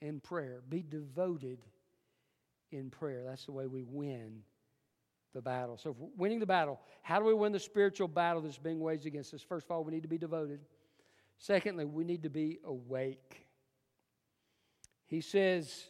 in 0.00 0.20
prayer. 0.20 0.62
Be 0.68 0.84
devoted 0.88 1.58
in 2.70 2.90
prayer. 2.90 3.24
That's 3.24 3.46
the 3.46 3.52
way 3.52 3.66
we 3.66 3.82
win 3.82 4.42
the 5.36 5.42
battle. 5.42 5.76
So, 5.76 5.94
winning 6.16 6.40
the 6.40 6.46
battle, 6.46 6.80
how 7.02 7.20
do 7.20 7.26
we 7.26 7.34
win 7.34 7.52
the 7.52 7.60
spiritual 7.60 8.08
battle 8.08 8.42
that's 8.42 8.58
being 8.58 8.80
waged 8.80 9.06
against 9.06 9.34
us? 9.34 9.42
First 9.42 9.66
of 9.66 9.70
all, 9.70 9.84
we 9.84 9.92
need 9.92 10.02
to 10.02 10.08
be 10.08 10.18
devoted. 10.18 10.60
Secondly, 11.38 11.84
we 11.84 12.02
need 12.02 12.22
to 12.22 12.30
be 12.30 12.58
awake. 12.64 13.46
He 15.06 15.20
says, 15.20 15.84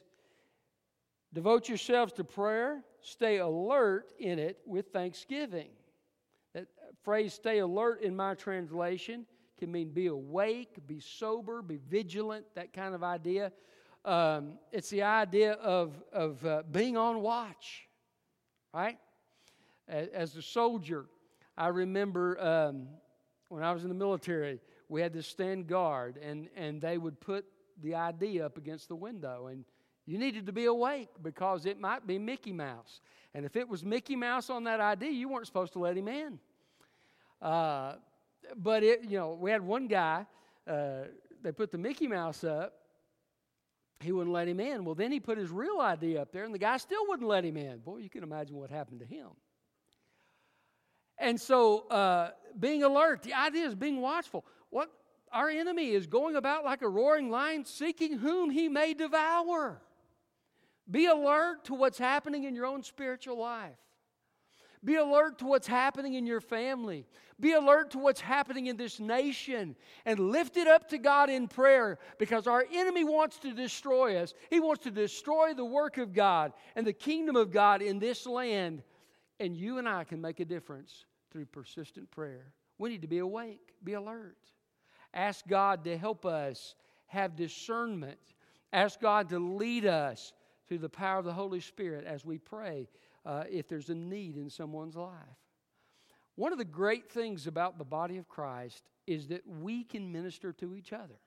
Devote 1.32 1.68
yourselves 1.68 2.12
to 2.14 2.24
prayer, 2.24 2.82
stay 3.00 3.38
alert 3.38 4.12
in 4.18 4.38
it 4.38 4.58
with 4.66 4.88
thanksgiving. 4.92 5.68
That 6.54 6.66
phrase, 7.02 7.34
stay 7.34 7.58
alert, 7.58 8.02
in 8.02 8.16
my 8.16 8.34
translation, 8.34 9.26
can 9.58 9.70
mean 9.70 9.90
be 9.90 10.06
awake, 10.06 10.86
be 10.86 11.00
sober, 11.00 11.62
be 11.62 11.78
vigilant, 11.88 12.46
that 12.54 12.72
kind 12.72 12.94
of 12.94 13.02
idea. 13.02 13.52
Um, 14.04 14.58
it's 14.72 14.88
the 14.90 15.02
idea 15.02 15.52
of, 15.54 16.02
of 16.12 16.44
uh, 16.44 16.62
being 16.70 16.96
on 16.96 17.20
watch, 17.20 17.88
right? 18.72 18.98
As 19.88 20.34
a 20.36 20.42
soldier, 20.42 21.06
I 21.56 21.68
remember 21.68 22.40
um, 22.40 22.88
when 23.48 23.62
I 23.62 23.72
was 23.72 23.82
in 23.82 23.88
the 23.88 23.94
military, 23.94 24.60
we 24.88 25.00
had 25.00 25.12
to 25.14 25.22
stand 25.22 25.66
guard, 25.66 26.18
and, 26.22 26.48
and 26.56 26.80
they 26.80 26.98
would 26.98 27.20
put 27.20 27.44
the 27.82 27.94
ID 27.94 28.40
up 28.40 28.56
against 28.56 28.88
the 28.88 28.96
window. 28.96 29.46
And 29.46 29.64
you 30.06 30.18
needed 30.18 30.46
to 30.46 30.52
be 30.52 30.66
awake 30.66 31.08
because 31.22 31.66
it 31.66 31.80
might 31.80 32.06
be 32.06 32.18
Mickey 32.18 32.52
Mouse. 32.52 33.00
And 33.34 33.44
if 33.44 33.56
it 33.56 33.68
was 33.68 33.84
Mickey 33.84 34.16
Mouse 34.16 34.50
on 34.50 34.64
that 34.64 34.80
ID, 34.80 35.08
you 35.08 35.28
weren't 35.28 35.46
supposed 35.46 35.72
to 35.74 35.78
let 35.78 35.96
him 35.96 36.08
in. 36.08 36.38
Uh, 37.40 37.94
but 38.56 38.82
it, 38.82 39.04
you 39.04 39.18
know, 39.18 39.36
we 39.38 39.50
had 39.50 39.62
one 39.62 39.88
guy, 39.88 40.26
uh, 40.66 41.02
they 41.42 41.52
put 41.52 41.70
the 41.70 41.78
Mickey 41.78 42.06
Mouse 42.06 42.44
up. 42.44 42.74
He 44.00 44.12
wouldn't 44.12 44.32
let 44.32 44.46
him 44.46 44.60
in. 44.60 44.84
Well, 44.84 44.94
then 44.94 45.10
he 45.10 45.20
put 45.20 45.38
his 45.38 45.50
real 45.50 45.80
ID 45.80 46.18
up 46.18 46.30
there, 46.30 46.44
and 46.44 46.52
the 46.52 46.58
guy 46.58 46.76
still 46.76 47.06
wouldn't 47.08 47.28
let 47.28 47.44
him 47.44 47.56
in. 47.56 47.78
Boy, 47.78 47.98
you 47.98 48.10
can 48.10 48.22
imagine 48.22 48.56
what 48.56 48.70
happened 48.70 49.00
to 49.00 49.06
him. 49.06 49.28
And 51.18 51.40
so, 51.40 51.86
uh, 51.88 52.30
being 52.58 52.82
alert, 52.82 53.22
the 53.22 53.34
idea 53.34 53.66
is 53.66 53.74
being 53.74 54.00
watchful. 54.00 54.44
What 54.70 54.90
our 55.32 55.48
enemy 55.48 55.90
is 55.90 56.06
going 56.06 56.36
about 56.36 56.64
like 56.64 56.82
a 56.82 56.88
roaring 56.88 57.30
lion, 57.30 57.64
seeking 57.64 58.18
whom 58.18 58.50
he 58.50 58.68
may 58.68 58.94
devour. 58.94 59.82
Be 60.90 61.06
alert 61.06 61.64
to 61.64 61.74
what's 61.74 61.98
happening 61.98 62.44
in 62.44 62.54
your 62.54 62.66
own 62.66 62.82
spiritual 62.82 63.38
life. 63.38 63.76
Be 64.84 64.94
alert 64.96 65.38
to 65.38 65.46
what's 65.46 65.66
happening 65.66 66.14
in 66.14 66.26
your 66.26 66.40
family. 66.40 67.06
Be 67.40 67.54
alert 67.54 67.90
to 67.90 67.98
what's 67.98 68.20
happening 68.20 68.66
in 68.66 68.76
this 68.76 69.00
nation 69.00 69.74
and 70.04 70.18
lift 70.30 70.56
it 70.56 70.68
up 70.68 70.88
to 70.90 70.98
God 70.98 71.28
in 71.28 71.48
prayer 71.48 71.98
because 72.18 72.46
our 72.46 72.64
enemy 72.72 73.02
wants 73.02 73.38
to 73.40 73.52
destroy 73.52 74.16
us. 74.18 74.32
He 74.48 74.60
wants 74.60 74.84
to 74.84 74.92
destroy 74.92 75.54
the 75.54 75.64
work 75.64 75.98
of 75.98 76.12
God 76.12 76.52
and 76.76 76.86
the 76.86 76.92
kingdom 76.92 77.34
of 77.34 77.50
God 77.50 77.82
in 77.82 77.98
this 77.98 78.26
land. 78.26 78.82
And 79.38 79.56
you 79.56 79.78
and 79.78 79.88
I 79.88 80.04
can 80.04 80.20
make 80.20 80.40
a 80.40 80.44
difference 80.44 81.04
through 81.30 81.46
persistent 81.46 82.10
prayer. 82.10 82.52
We 82.78 82.88
need 82.88 83.02
to 83.02 83.08
be 83.08 83.18
awake, 83.18 83.74
be 83.84 83.94
alert. 83.94 84.36
Ask 85.14 85.46
God 85.46 85.84
to 85.84 85.96
help 85.96 86.26
us 86.26 86.74
have 87.06 87.36
discernment. 87.36 88.18
Ask 88.72 89.00
God 89.00 89.28
to 89.30 89.38
lead 89.38 89.86
us 89.86 90.32
through 90.66 90.78
the 90.78 90.88
power 90.88 91.18
of 91.18 91.24
the 91.24 91.32
Holy 91.32 91.60
Spirit 91.60 92.04
as 92.04 92.24
we 92.24 92.38
pray 92.38 92.88
uh, 93.24 93.44
if 93.50 93.68
there's 93.68 93.90
a 93.90 93.94
need 93.94 94.36
in 94.36 94.50
someone's 94.50 94.96
life. 94.96 95.12
One 96.34 96.52
of 96.52 96.58
the 96.58 96.64
great 96.64 97.10
things 97.10 97.46
about 97.46 97.78
the 97.78 97.84
body 97.84 98.18
of 98.18 98.28
Christ 98.28 98.82
is 99.06 99.28
that 99.28 99.42
we 99.46 99.84
can 99.84 100.10
minister 100.12 100.52
to 100.54 100.74
each 100.74 100.92
other. 100.92 101.18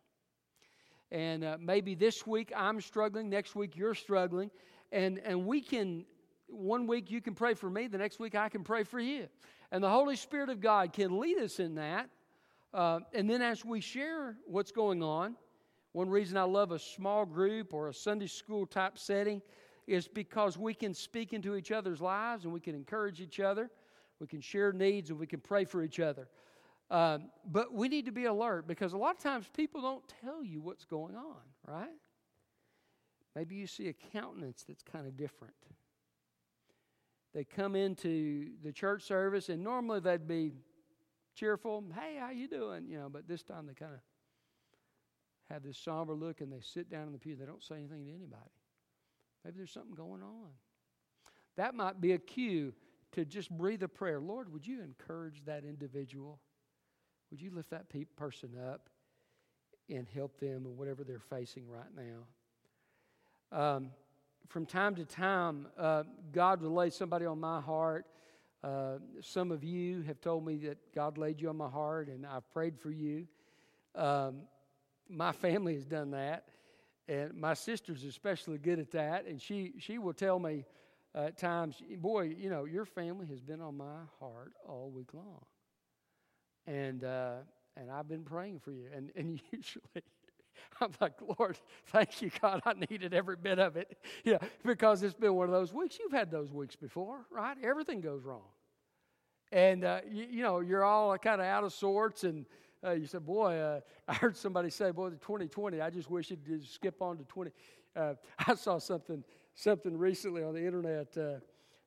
And 1.11 1.43
uh, 1.43 1.57
maybe 1.59 1.95
this 1.95 2.27
week 2.27 2.51
I'm 2.55 2.79
struggling, 2.81 3.29
next 3.29 3.55
week 3.55 3.75
you're 3.75 3.95
struggling, 3.95 4.51
and, 4.91 5.19
and 5.19 5.45
we 5.45 5.61
can, 5.61 6.05
one 6.51 6.87
week 6.87 7.11
you 7.11 7.21
can 7.21 7.33
pray 7.33 7.53
for 7.53 7.69
me, 7.69 7.87
the 7.87 7.97
next 7.97 8.19
week 8.19 8.35
I 8.35 8.49
can 8.49 8.63
pray 8.63 8.83
for 8.83 8.99
you. 8.99 9.27
And 9.71 9.83
the 9.83 9.89
Holy 9.89 10.15
Spirit 10.15 10.49
of 10.49 10.59
God 10.59 10.93
can 10.93 11.19
lead 11.19 11.37
us 11.37 11.59
in 11.59 11.75
that. 11.75 12.09
Uh, 12.73 12.99
and 13.13 13.29
then 13.29 13.41
as 13.41 13.65
we 13.65 13.81
share 13.81 14.35
what's 14.45 14.71
going 14.71 15.01
on, 15.01 15.35
one 15.91 16.09
reason 16.09 16.37
I 16.37 16.43
love 16.43 16.71
a 16.71 16.79
small 16.79 17.25
group 17.25 17.73
or 17.73 17.87
a 17.87 17.93
Sunday 17.93 18.27
school 18.27 18.65
type 18.65 18.97
setting 18.97 19.41
is 19.87 20.07
because 20.07 20.57
we 20.57 20.73
can 20.73 20.93
speak 20.93 21.33
into 21.33 21.55
each 21.55 21.71
other's 21.71 21.99
lives 21.99 22.45
and 22.45 22.53
we 22.53 22.59
can 22.59 22.75
encourage 22.75 23.21
each 23.21 23.39
other. 23.39 23.71
We 24.19 24.27
can 24.27 24.41
share 24.41 24.71
needs 24.71 25.09
and 25.09 25.17
we 25.17 25.25
can 25.25 25.39
pray 25.39 25.65
for 25.65 25.81
each 25.81 25.99
other. 25.99 26.27
Um, 26.91 27.29
but 27.45 27.73
we 27.73 27.87
need 27.87 28.05
to 28.05 28.11
be 28.11 28.25
alert 28.25 28.67
because 28.67 28.93
a 28.93 28.97
lot 28.97 29.15
of 29.15 29.21
times 29.21 29.47
people 29.55 29.81
don't 29.81 30.03
tell 30.21 30.43
you 30.43 30.61
what's 30.61 30.85
going 30.85 31.15
on, 31.15 31.41
right? 31.67 31.89
Maybe 33.35 33.55
you 33.55 33.67
see 33.67 33.87
a 33.87 33.93
countenance 33.93 34.65
that's 34.67 34.83
kind 34.83 35.07
of 35.07 35.15
different. 35.15 35.53
They 37.33 37.43
come 37.43 37.75
into 37.75 38.51
the 38.63 38.71
church 38.71 39.03
service 39.03 39.49
and 39.49 39.63
normally 39.63 39.99
they'd 39.99 40.27
be 40.27 40.53
cheerful, 41.35 41.83
"Hey, 41.93 42.17
how 42.17 42.31
you 42.31 42.47
doing?" 42.47 42.87
you 42.87 42.97
know, 42.97 43.09
but 43.09 43.27
this 43.27 43.43
time 43.43 43.67
they 43.67 43.73
kind 43.73 43.93
of 43.93 43.99
have 45.49 45.63
this 45.63 45.77
somber 45.77 46.13
look 46.13 46.41
and 46.41 46.51
they 46.51 46.61
sit 46.61 46.89
down 46.89 47.07
in 47.07 47.13
the 47.13 47.19
pew. 47.19 47.35
They 47.35 47.45
don't 47.45 47.63
say 47.63 47.75
anything 47.75 48.05
to 48.05 48.13
anybody. 48.13 48.51
Maybe 49.43 49.57
there's 49.57 49.71
something 49.71 49.95
going 49.95 50.21
on. 50.21 50.49
That 51.55 51.75
might 51.75 51.99
be 52.01 52.13
a 52.13 52.17
cue 52.17 52.73
to 53.13 53.25
just 53.25 53.49
breathe 53.49 53.83
a 53.83 53.87
prayer. 53.87 54.19
Lord, 54.19 54.51
would 54.53 54.65
you 54.65 54.81
encourage 54.81 55.43
that 55.45 55.63
individual? 55.63 56.39
Would 57.31 57.41
you 57.41 57.51
lift 57.51 57.69
that 57.71 57.85
person 58.15 58.55
up 58.57 58.89
and 59.89 60.07
help 60.07 60.39
them 60.39 60.65
in 60.65 60.77
whatever 60.77 61.03
they're 61.03 61.19
facing 61.19 61.67
right 61.67 61.89
now? 61.95 62.27
Um, 63.51 63.91
from 64.47 64.65
time 64.65 64.95
to 64.95 65.05
time, 65.05 65.67
uh, 65.77 66.03
God 66.31 66.61
will 66.61 66.73
lay 66.73 66.89
somebody 66.89 67.25
on 67.25 67.39
my 67.39 67.61
heart. 67.61 68.05
Uh, 68.63 68.97
some 69.21 69.51
of 69.51 69.63
you 69.63 70.01
have 70.03 70.19
told 70.21 70.45
me 70.45 70.57
that 70.57 70.77
God 70.93 71.17
laid 71.17 71.39
you 71.41 71.49
on 71.49 71.57
my 71.57 71.69
heart, 71.69 72.07
and 72.07 72.25
I've 72.25 72.49
prayed 72.51 72.77
for 72.77 72.91
you. 72.91 73.27
Um, 73.95 74.41
my 75.07 75.31
family 75.31 75.75
has 75.75 75.85
done 75.85 76.11
that, 76.11 76.45
and 77.07 77.33
my 77.35 77.53
sister's 77.53 78.03
especially 78.03 78.57
good 78.57 78.79
at 78.79 78.91
that. 78.91 79.25
And 79.25 79.41
she 79.41 79.73
she 79.79 79.97
will 79.97 80.13
tell 80.13 80.39
me 80.39 80.65
uh, 81.15 81.25
at 81.25 81.37
times, 81.37 81.81
"Boy, 81.97 82.35
you 82.37 82.49
know, 82.49 82.65
your 82.65 82.85
family 82.85 83.27
has 83.27 83.41
been 83.41 83.61
on 83.61 83.77
my 83.77 84.01
heart 84.19 84.53
all 84.67 84.91
week 84.93 85.13
long." 85.13 85.45
And 86.67 87.03
uh, 87.03 87.37
and 87.79 87.89
I've 87.89 88.07
been 88.07 88.23
praying 88.23 88.59
for 88.59 88.71
you. 88.71 88.87
And, 88.95 89.11
and 89.15 89.41
usually, 89.51 90.03
I'm 90.81 90.91
like, 90.99 91.13
Lord, 91.39 91.57
thank 91.87 92.21
you, 92.21 92.31
God. 92.41 92.61
I 92.65 92.73
needed 92.89 93.13
every 93.13 93.35
bit 93.35 93.59
of 93.59 93.77
it. 93.77 93.97
Know, 94.25 94.37
because 94.63 95.01
it's 95.01 95.15
been 95.15 95.33
one 95.33 95.47
of 95.47 95.53
those 95.53 95.73
weeks. 95.73 95.97
You've 95.99 96.11
had 96.11 96.29
those 96.29 96.51
weeks 96.51 96.75
before, 96.75 97.25
right? 97.31 97.57
Everything 97.63 97.99
goes 97.99 98.23
wrong. 98.23 98.43
And, 99.51 99.83
uh, 99.83 100.01
you, 100.07 100.27
you, 100.29 100.43
know, 100.43 100.59
you're 100.59 100.83
all 100.83 101.17
kind 101.17 101.41
of 101.41 101.47
out 101.47 101.63
of 101.63 101.73
sorts. 101.73 102.23
And 102.23 102.45
uh, 102.85 102.91
you 102.91 103.07
said, 103.07 103.25
boy, 103.25 103.57
uh, 103.57 103.79
I 104.07 104.13
heard 104.13 104.37
somebody 104.37 104.69
say, 104.69 104.91
boy, 104.91 105.09
the 105.09 105.17
2020, 105.17 105.81
I 105.81 105.89
just 105.89 106.11
wish 106.11 106.29
you'd 106.29 106.67
skip 106.67 107.01
on 107.01 107.17
to 107.17 107.23
20. 107.23 107.51
Uh, 107.95 108.13
I 108.47 108.53
saw 108.53 108.77
something, 108.77 109.23
something 109.55 109.97
recently 109.97 110.43
on 110.43 110.53
the 110.53 110.63
internet 110.63 111.17
uh, 111.17 111.39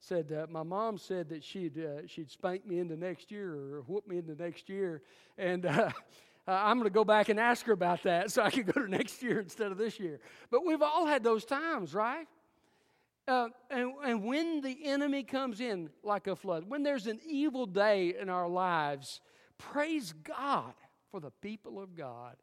said 0.02 0.32
uh, 0.32 0.46
my 0.50 0.64
mom 0.64 0.98
said 0.98 1.28
that 1.28 1.44
she'd 1.44 1.78
uh, 1.78 2.04
she'd 2.08 2.28
spank 2.28 2.66
me 2.66 2.80
into 2.80 2.96
next 2.96 3.30
year 3.30 3.52
or 3.52 3.82
whoop 3.86 4.06
me 4.08 4.18
into 4.18 4.34
next 4.34 4.68
year, 4.68 5.00
and 5.38 5.64
uh, 5.64 5.90
I'm 6.46 6.78
going 6.78 6.88
to 6.88 6.94
go 6.94 7.04
back 7.04 7.28
and 7.28 7.38
ask 7.38 7.66
her 7.66 7.72
about 7.72 8.02
that 8.02 8.32
so 8.32 8.42
I 8.42 8.50
can 8.50 8.64
go 8.64 8.82
to 8.82 8.88
next 8.88 9.22
year 9.22 9.40
instead 9.40 9.70
of 9.70 9.78
this 9.78 10.00
year. 10.00 10.20
But 10.50 10.66
we've 10.66 10.82
all 10.82 11.06
had 11.06 11.22
those 11.22 11.44
times, 11.44 11.94
right? 11.94 12.26
Uh, 13.28 13.48
and, 13.70 13.92
and 14.04 14.24
when 14.24 14.60
the 14.60 14.84
enemy 14.84 15.22
comes 15.22 15.60
in 15.60 15.88
like 16.02 16.26
a 16.26 16.34
flood, 16.34 16.64
when 16.68 16.82
there's 16.82 17.06
an 17.06 17.20
evil 17.24 17.66
day 17.66 18.14
in 18.20 18.28
our 18.28 18.48
lives, 18.48 19.20
praise 19.58 20.12
God 20.24 20.74
for 21.12 21.20
the 21.20 21.30
people 21.30 21.80
of 21.80 21.94
God 21.94 22.36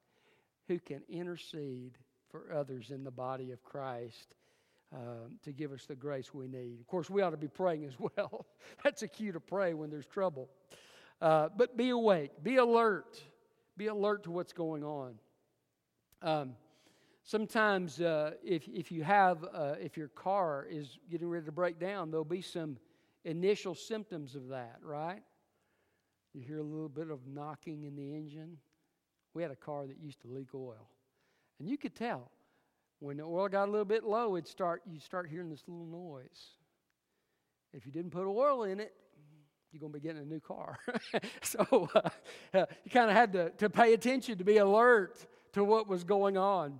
who 0.70 0.80
can 0.80 1.02
intercede 1.10 1.98
for 2.32 2.54
others 2.54 2.92
in 2.92 3.04
the 3.04 3.12
body 3.12 3.52
of 3.52 3.62
Christ 3.64 4.36
um, 4.94 5.38
to 5.44 5.52
give 5.52 5.74
us 5.74 5.86
the 5.86 5.96
grace 5.96 6.34
we 6.34 6.48
need. 6.48 6.80
Of 6.80 6.88
course, 6.88 7.10
we 7.10 7.22
ought 7.22 7.32
to 7.32 7.38
be 7.38 7.48
praying 7.48 7.86
as 7.86 7.94
well. 8.00 8.46
That's 8.84 9.02
a 9.02 9.08
cue 9.08 9.34
to 9.34 9.40
pray 9.40 9.74
when 9.74 9.90
there's 9.90 10.06
trouble. 10.06 10.50
Uh, 11.22 11.50
but 11.58 11.76
be 11.76 11.90
awake, 11.90 12.32
be 12.42 12.56
alert, 12.56 13.22
be 13.80 13.88
alert 13.88 14.24
to 14.24 14.32
what's 14.32 14.52
going 14.52 14.84
on. 14.84 15.14
Um, 16.22 16.56
sometimes, 17.24 18.02
uh, 18.02 18.32
if, 18.44 18.68
if 18.68 18.92
you 18.92 19.04
have, 19.04 19.46
uh, 19.54 19.76
if 19.80 19.96
your 19.96 20.10
car 20.10 20.68
is 20.70 21.00
getting 21.10 21.30
ready 21.30 21.46
to 21.46 21.52
break 21.54 21.80
down, 21.80 22.12
there'll 22.12 22.26
be 22.26 22.42
some 22.42 22.78
initial 23.24 23.74
symptoms 23.74 24.36
of 24.36 24.50
that, 24.50 24.80
right? 24.84 25.24
You 26.34 26.42
hear 26.42 26.60
a 26.60 26.64
little 26.64 26.90
bit 26.90 27.10
of 27.10 27.26
knocking 27.26 27.86
in 27.86 27.96
the 27.96 28.14
engine. 28.14 28.58
We 29.34 29.44
had 29.44 29.52
a 29.52 29.56
car 29.56 29.88
that 29.88 29.98
used 29.98 30.20
to 30.22 30.28
leak 30.28 30.54
oil, 30.54 30.90
and 31.60 31.70
you 31.70 31.78
could 31.78 31.96
tell 31.96 32.32
when 33.00 33.16
the 33.16 33.24
oil 33.24 33.48
got 33.48 33.70
a 33.70 33.72
little 33.72 33.86
bit 33.86 34.04
low, 34.04 34.36
it 34.36 34.46
start 34.46 34.82
you 34.92 35.00
start 35.00 35.30
hearing 35.30 35.50
this 35.50 35.64
little 35.68 35.86
noise. 35.86 36.58
If 37.72 37.86
you 37.86 37.94
didn't 37.94 38.12
put 38.12 38.28
oil 38.28 38.64
in 38.64 38.82
it, 38.82 38.94
you're 39.72 39.80
going 39.80 39.94
to 39.94 40.00
be 40.00 40.06
getting 40.06 40.22
a 40.22 40.26
new 40.26 40.40
car. 40.40 40.78
so 41.42 41.90
uh, 41.96 42.10
you 42.54 42.92
kind 42.92 43.10
of 43.10 43.16
had 43.16 43.34
to, 43.34 43.50
to 43.52 43.70
pay 43.70 43.94
attention 43.94 44.38
to 44.38 44.44
be 44.44 44.58
alert 44.58 45.16
to 45.54 45.64
what 45.64 45.88
was 45.88 46.04
going 46.04 46.38
on. 46.38 46.80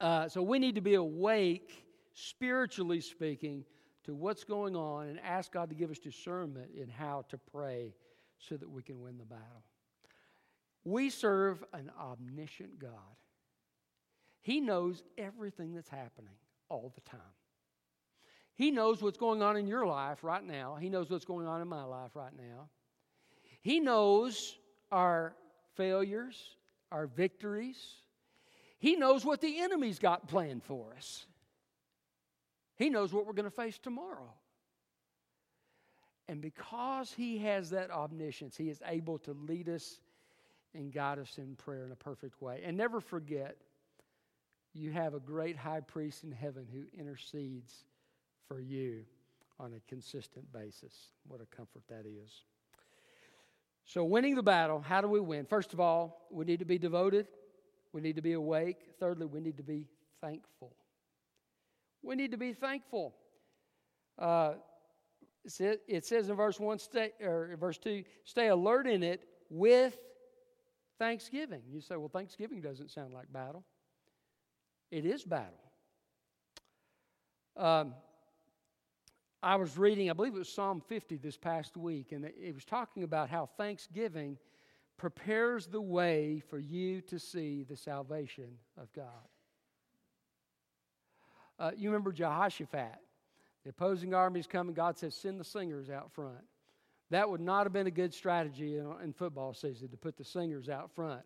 Uh, 0.00 0.28
so 0.28 0.42
we 0.42 0.58
need 0.58 0.74
to 0.74 0.80
be 0.80 0.94
awake, 0.94 1.84
spiritually 2.14 3.00
speaking, 3.00 3.64
to 4.04 4.14
what's 4.14 4.42
going 4.42 4.74
on 4.74 5.06
and 5.08 5.20
ask 5.20 5.52
God 5.52 5.68
to 5.68 5.76
give 5.76 5.90
us 5.90 5.98
discernment 5.98 6.70
in 6.76 6.88
how 6.88 7.24
to 7.28 7.38
pray 7.38 7.94
so 8.38 8.56
that 8.56 8.68
we 8.68 8.82
can 8.82 9.00
win 9.00 9.18
the 9.18 9.24
battle. 9.24 9.62
We 10.84 11.10
serve 11.10 11.62
an 11.72 11.92
omniscient 12.00 12.80
God. 12.80 12.90
He 14.40 14.60
knows 14.60 15.04
everything 15.16 15.74
that's 15.74 15.88
happening 15.88 16.34
all 16.68 16.92
the 16.96 17.08
time. 17.08 17.20
He 18.54 18.70
knows 18.70 19.02
what's 19.02 19.18
going 19.18 19.42
on 19.42 19.56
in 19.56 19.66
your 19.66 19.86
life 19.86 20.22
right 20.22 20.44
now. 20.44 20.76
He 20.76 20.88
knows 20.88 21.10
what's 21.10 21.24
going 21.24 21.46
on 21.46 21.62
in 21.62 21.68
my 21.68 21.84
life 21.84 22.10
right 22.14 22.36
now. 22.36 22.68
He 23.62 23.80
knows 23.80 24.56
our 24.90 25.34
failures, 25.76 26.56
our 26.90 27.06
victories. 27.06 27.78
He 28.78 28.96
knows 28.96 29.24
what 29.24 29.40
the 29.40 29.60
enemy's 29.60 29.98
got 29.98 30.28
planned 30.28 30.64
for 30.64 30.92
us. 30.96 31.26
He 32.76 32.90
knows 32.90 33.12
what 33.12 33.26
we're 33.26 33.32
going 33.32 33.44
to 33.44 33.50
face 33.50 33.78
tomorrow. 33.78 34.34
And 36.28 36.40
because 36.40 37.12
He 37.12 37.38
has 37.38 37.70
that 37.70 37.90
omniscience, 37.90 38.56
He 38.56 38.68
is 38.68 38.82
able 38.86 39.18
to 39.20 39.32
lead 39.32 39.68
us 39.68 40.00
and 40.74 40.92
guide 40.92 41.18
us 41.18 41.38
in 41.38 41.56
prayer 41.56 41.84
in 41.84 41.92
a 41.92 41.96
perfect 41.96 42.40
way. 42.40 42.62
And 42.64 42.76
never 42.76 43.00
forget, 43.00 43.56
you 44.72 44.90
have 44.90 45.14
a 45.14 45.20
great 45.20 45.56
high 45.56 45.80
priest 45.80 46.24
in 46.24 46.32
heaven 46.32 46.66
who 46.72 46.84
intercedes 46.98 47.84
for 48.46 48.60
you 48.60 49.04
on 49.58 49.74
a 49.74 49.80
consistent 49.88 50.52
basis. 50.52 51.10
What 51.26 51.40
a 51.40 51.56
comfort 51.56 51.82
that 51.88 52.04
is. 52.06 52.44
So, 53.84 54.04
winning 54.04 54.34
the 54.34 54.42
battle, 54.42 54.80
how 54.80 55.00
do 55.00 55.08
we 55.08 55.20
win? 55.20 55.44
First 55.44 55.72
of 55.72 55.80
all, 55.80 56.28
we 56.30 56.44
need 56.44 56.60
to 56.60 56.64
be 56.64 56.78
devoted, 56.78 57.26
we 57.92 58.00
need 58.00 58.16
to 58.16 58.22
be 58.22 58.32
awake. 58.32 58.78
Thirdly, 58.98 59.26
we 59.26 59.40
need 59.40 59.56
to 59.56 59.62
be 59.62 59.86
thankful. 60.20 60.74
We 62.02 62.14
need 62.14 62.30
to 62.30 62.38
be 62.38 62.52
thankful. 62.52 63.14
Uh, 64.18 64.54
it 65.44 66.04
says 66.04 66.28
in 66.28 66.36
verse 66.36 66.60
1 66.60 66.78
stay, 66.78 67.10
or 67.20 67.56
verse 67.58 67.78
2 67.78 68.04
stay 68.24 68.48
alert 68.48 68.86
in 68.86 69.02
it 69.02 69.24
with 69.50 69.98
thanksgiving 71.00 71.62
you 71.68 71.80
say 71.80 71.96
well 71.96 72.08
thanksgiving 72.08 72.60
doesn't 72.60 72.92
sound 72.92 73.12
like 73.12 73.32
battle 73.32 73.64
it 74.92 75.06
is 75.06 75.24
battle. 75.24 75.58
Um, 77.56 77.94
I 79.42 79.56
was 79.56 79.76
reading, 79.76 80.08
I 80.08 80.12
believe 80.12 80.34
it 80.34 80.38
was 80.38 80.48
Psalm 80.48 80.80
50 80.88 81.16
this 81.16 81.36
past 81.36 81.76
week, 81.76 82.12
and 82.12 82.24
it 82.24 82.54
was 82.54 82.64
talking 82.64 83.02
about 83.02 83.28
how 83.28 83.46
Thanksgiving 83.56 84.38
prepares 84.96 85.66
the 85.66 85.80
way 85.80 86.40
for 86.48 86.60
you 86.60 87.00
to 87.02 87.18
see 87.18 87.64
the 87.64 87.76
salvation 87.76 88.58
of 88.80 88.92
God. 88.92 89.06
Uh, 91.58 91.70
you 91.76 91.88
remember 91.90 92.12
Jehoshaphat. 92.12 92.94
The 93.64 93.70
opposing 93.70 94.14
armies 94.14 94.46
coming. 94.46 94.74
God 94.74 94.96
says, 94.98 95.14
send 95.14 95.38
the 95.38 95.44
singers 95.44 95.90
out 95.90 96.12
front. 96.12 96.44
That 97.10 97.28
would 97.28 97.40
not 97.40 97.64
have 97.64 97.72
been 97.72 97.86
a 97.86 97.92
good 97.92 98.14
strategy 98.14 98.78
in, 98.78 98.92
in 99.02 99.12
football 99.12 99.54
season 99.54 99.88
to 99.88 99.96
put 99.96 100.16
the 100.16 100.24
singers 100.24 100.68
out 100.68 100.90
front. 100.94 101.22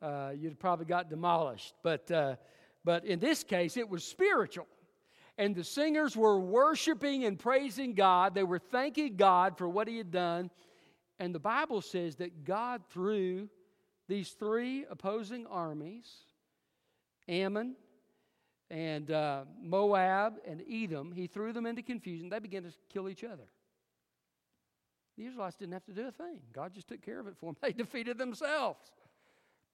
Uh, 0.00 0.32
you'd 0.36 0.58
probably 0.58 0.86
got 0.86 1.08
demolished. 1.08 1.74
But 1.82 2.10
uh, 2.10 2.36
but 2.84 3.04
in 3.04 3.20
this 3.20 3.44
case, 3.44 3.76
it 3.76 3.88
was 3.88 4.04
spiritual. 4.04 4.66
And 5.38 5.54
the 5.56 5.64
singers 5.64 6.16
were 6.16 6.38
worshiping 6.38 7.24
and 7.24 7.38
praising 7.38 7.94
God. 7.94 8.34
They 8.34 8.42
were 8.42 8.58
thanking 8.58 9.16
God 9.16 9.56
for 9.56 9.68
what 9.68 9.88
He 9.88 9.96
had 9.96 10.10
done. 10.10 10.50
And 11.18 11.34
the 11.34 11.40
Bible 11.40 11.80
says 11.80 12.16
that 12.16 12.44
God 12.44 12.82
threw 12.90 13.48
these 14.08 14.30
three 14.30 14.84
opposing 14.90 15.46
armies 15.46 16.06
Ammon 17.28 17.76
and 18.70 19.10
uh, 19.10 19.44
Moab 19.62 20.34
and 20.46 20.62
Edom, 20.70 21.12
He 21.12 21.26
threw 21.26 21.52
them 21.52 21.66
into 21.66 21.82
confusion. 21.82 22.28
They 22.28 22.38
began 22.38 22.64
to 22.64 22.72
kill 22.92 23.08
each 23.08 23.24
other. 23.24 23.44
The 25.16 25.26
Israelites 25.26 25.56
didn't 25.56 25.74
have 25.74 25.84
to 25.84 25.92
do 25.92 26.08
a 26.08 26.10
thing, 26.10 26.40
God 26.52 26.72
just 26.74 26.88
took 26.88 27.02
care 27.02 27.20
of 27.20 27.26
it 27.26 27.34
for 27.38 27.46
them. 27.46 27.56
They 27.62 27.72
defeated 27.72 28.18
themselves. 28.18 28.80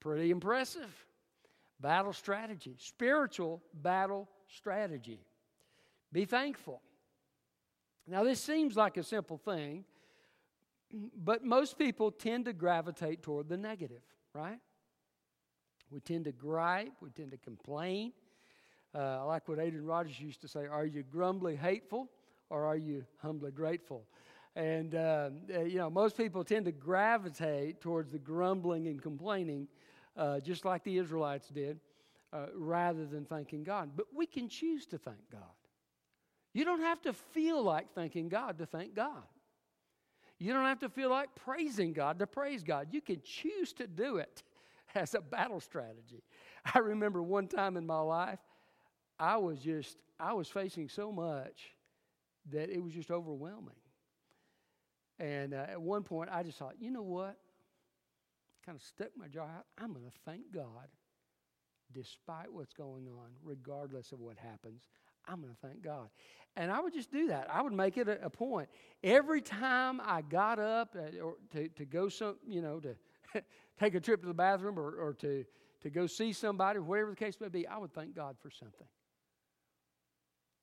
Pretty 0.01 0.31
impressive 0.31 1.07
battle 1.81 2.13
strategy, 2.13 2.77
spiritual 2.79 3.63
battle 3.75 4.29
strategy. 4.49 5.21
Be 6.13 6.25
thankful. 6.25 6.83
Now, 8.07 8.25
this 8.25 8.41
seems 8.41 8.77
like 8.77 8.97
a 8.97 9.03
simple 9.03 9.37
thing, 9.37 9.85
but 11.15 11.45
most 11.45 11.79
people 11.79 12.11
tend 12.11 12.47
to 12.47 12.53
gravitate 12.55 13.23
toward 13.23 13.49
the 13.49 13.57
negative, 13.57 14.03
right? 14.33 14.59
We 15.91 16.01
tend 16.01 16.25
to 16.25 16.33
gripe, 16.33 16.93
we 17.01 17.11
tend 17.11 17.33
to 17.33 17.39
complain. 17.39 18.13
Uh, 18.95 19.27
like 19.27 19.47
what 19.49 19.59
Adrian 19.59 19.85
Rogers 19.85 20.19
used 20.19 20.41
to 20.41 20.49
say 20.49 20.67
Are 20.67 20.87
you 20.87 21.03
grumbly 21.03 21.57
hateful 21.57 22.09
or 22.49 22.65
are 22.65 22.77
you 22.77 23.05
humbly 23.21 23.51
grateful? 23.51 24.07
And, 24.57 24.95
uh, 24.95 25.31
you 25.67 25.77
know, 25.77 25.91
most 25.91 26.17
people 26.17 26.43
tend 26.43 26.65
to 26.65 26.73
gravitate 26.73 27.81
towards 27.81 28.11
the 28.11 28.19
grumbling 28.19 28.89
and 28.89 29.01
complaining 29.01 29.69
uh, 30.17 30.41
just 30.41 30.65
like 30.65 30.83
the 30.83 30.99
Israelites 30.99 31.49
did, 31.49 31.79
uh, 32.33 32.47
rather 32.55 33.07
than 33.07 33.25
thanking 33.25 33.63
God. 33.63 33.91
But 33.95 34.07
we 34.13 34.27
can 34.27 34.49
choose 34.49 34.85
to 34.87 34.99
thank 34.99 35.31
God. 35.31 35.43
You 36.59 36.65
don't 36.65 36.81
have 36.81 37.01
to 37.03 37.13
feel 37.13 37.63
like 37.63 37.95
thanking 37.95 38.29
God 38.29 38.59
to 38.59 38.67
thank 38.67 38.93
God. 38.93 39.23
You 40.41 40.53
don't 40.53 40.65
have 40.65 40.81
to 40.81 40.89
feel 40.89 41.09
like 41.09 41.33
praising 41.37 41.93
God 41.93 42.19
to 42.19 42.27
praise 42.27 42.65
God. 42.65 42.89
You 42.91 43.01
can 43.01 43.23
choose 43.23 43.73
to 43.75 43.87
do 43.87 44.17
it 44.17 44.43
as 44.97 45.15
a 45.15 45.21
battle 45.21 45.61
strategy. 45.61 46.25
I 46.75 46.81
remember 46.81 47.23
one 47.23 47.47
time 47.47 47.77
in 47.77 47.87
my 47.87 48.01
life, 48.01 48.41
I 49.21 49.37
was 49.37 49.61
just, 49.61 49.99
I 50.19 50.33
was 50.33 50.49
facing 50.49 50.89
so 50.89 51.13
much 51.13 51.77
that 52.51 52.71
it 52.71 52.83
was 52.83 52.93
just 52.93 53.13
overwhelming. 53.13 53.79
And 55.21 55.55
uh, 55.55 55.65
at 55.71 55.81
one 55.81 56.03
point, 56.03 56.29
I 56.33 56.43
just 56.43 56.59
thought, 56.59 56.75
you 56.81 56.91
know 56.91 57.03
what? 57.03 57.37
kind 58.67 58.75
of 58.75 58.83
stuck 58.83 59.17
my 59.17 59.29
jaw 59.29 59.45
out. 59.45 59.67
I'm 59.79 59.93
going 59.93 60.05
to 60.05 60.13
thank 60.27 60.53
God 60.53 60.89
despite 61.93 62.53
what's 62.53 62.73
going 62.73 63.07
on, 63.07 63.31
regardless 63.45 64.11
of 64.11 64.19
what 64.19 64.37
happens. 64.37 64.89
I'm 65.29 65.41
going 65.41 65.53
to 65.53 65.67
thank 65.67 65.83
God. 65.83 66.09
And 66.57 66.73
I 66.73 66.81
would 66.81 66.93
just 66.93 67.13
do 67.13 67.29
that. 67.29 67.49
I 67.53 67.63
would 67.63 67.73
make 67.73 67.97
it 67.97 68.09
a, 68.09 68.25
a 68.25 68.31
point. 68.31 68.69
Every 69.05 69.41
time 69.41 70.01
I 70.05 70.23
got 70.23 70.59
up 70.59 70.97
uh, 70.97 71.21
or 71.23 71.37
to, 71.53 71.69
to 71.69 71.85
go 71.85 72.09
some, 72.09 72.37
you 72.47 72.63
know, 72.63 72.81
to, 72.81 72.97
take 73.81 73.95
a 73.95 74.01
trip 74.01 74.23
to 74.23 74.27
the 74.27 74.35
bathroom 74.35 74.79
or, 74.79 74.91
or 74.91 75.15
to, 75.21 75.45
to 75.83 75.91
go 75.91 76.07
see 76.07 76.33
somebody, 76.33 76.79
whatever 76.79 77.11
the 77.11 77.17
case 77.17 77.37
may 77.41 77.49
be, 77.49 77.67
I 77.67 77.79
would 77.79 77.93
thank 77.93 78.17
God 78.17 78.37
for 78.41 78.51
something. 78.51 78.87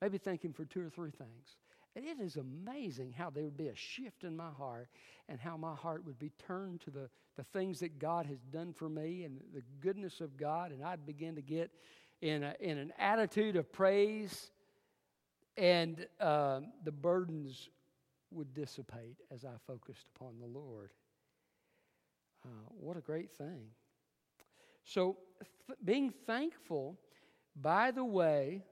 Maybe 0.01 0.17
thank 0.17 0.43
Him 0.43 0.54
for 0.54 0.65
two 0.65 0.86
or 0.86 0.89
three 0.89 1.12
things. 1.12 1.56
And 1.95 2.06
it 2.06 2.19
is 2.19 2.36
amazing 2.36 3.13
how 3.17 3.30
there 3.30 3.45
would 3.45 3.56
be 3.56 3.69
a 3.69 3.75
shift 3.75 4.25
in 4.25 4.36
my 4.36 4.49
heart 4.49 4.89
and 5.30 5.39
how 5.39 5.56
my 5.56 5.75
heart 5.75 6.06
would 6.06 6.19
be 6.19 6.32
turned 6.45 6.82
to 6.82 6.91
the, 6.91 7.10
the 7.38 7.43
things 7.43 7.80
that 7.80 7.99
God 7.99 8.25
has 8.25 8.39
done 8.51 8.73
for 8.73 8.89
me 8.89 9.23
and 9.23 9.39
the 9.54 9.63
goodness 9.80 10.19
of 10.19 10.36
God. 10.36 10.71
And 10.71 10.84
I'd 10.84 11.06
begin 11.06 11.36
to 11.36 11.41
get 11.41 11.71
in, 12.21 12.43
a, 12.43 12.54
in 12.60 12.78
an 12.78 12.91
attitude 12.99 13.56
of 13.56 13.71
praise, 13.71 14.51
and 15.57 16.05
uh, 16.19 16.61
the 16.83 16.91
burdens 16.91 17.69
would 18.31 18.53
dissipate 18.53 19.17
as 19.31 19.45
I 19.45 19.53
focused 19.65 20.07
upon 20.15 20.39
the 20.39 20.45
Lord. 20.45 20.91
Uh, 22.45 22.49
what 22.69 22.97
a 22.97 23.01
great 23.01 23.31
thing. 23.31 23.67
So, 24.83 25.17
th- 25.67 25.79
being 25.83 26.13
thankful, 26.27 26.99
by 27.55 27.91
the 27.91 28.03
way, 28.03 28.63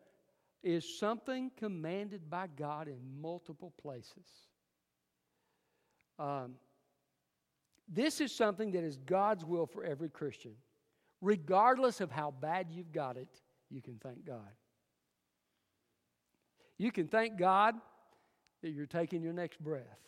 is 0.62 0.98
something 0.98 1.52
commanded 1.58 2.30
by 2.30 2.48
God 2.56 2.88
in 2.88 3.00
multiple 3.22 3.74
places. 3.82 4.28
Um, 6.20 6.56
this 7.88 8.22
is 8.22 8.34
something 8.34 8.72
that 8.72 8.84
is 8.84 8.98
God's 8.98 9.44
will 9.44 9.66
for 9.66 9.84
every 9.84 10.10
Christian. 10.10 10.54
Regardless 11.22 12.02
of 12.02 12.12
how 12.12 12.32
bad 12.32 12.68
you've 12.70 12.92
got 12.92 13.18
it, 13.18 13.42
you 13.70 13.82
can 13.82 13.98
thank 14.02 14.26
God. 14.26 14.52
You 16.84 16.92
can 16.92 17.08
thank 17.08 17.38
God 17.38 17.76
that 18.62 18.72
you're 18.72 18.86
taking 18.86 19.24
your 19.24 19.32
next 19.32 19.58
breath. 19.64 20.02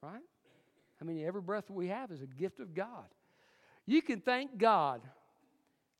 Right? 0.00 0.22
I 1.02 1.04
mean, 1.04 1.26
every 1.26 1.40
breath 1.40 1.68
we 1.68 1.88
have 1.88 2.12
is 2.12 2.22
a 2.22 2.26
gift 2.26 2.60
of 2.60 2.72
God. 2.72 3.06
You 3.84 4.00
can 4.00 4.20
thank 4.20 4.58
God 4.58 5.00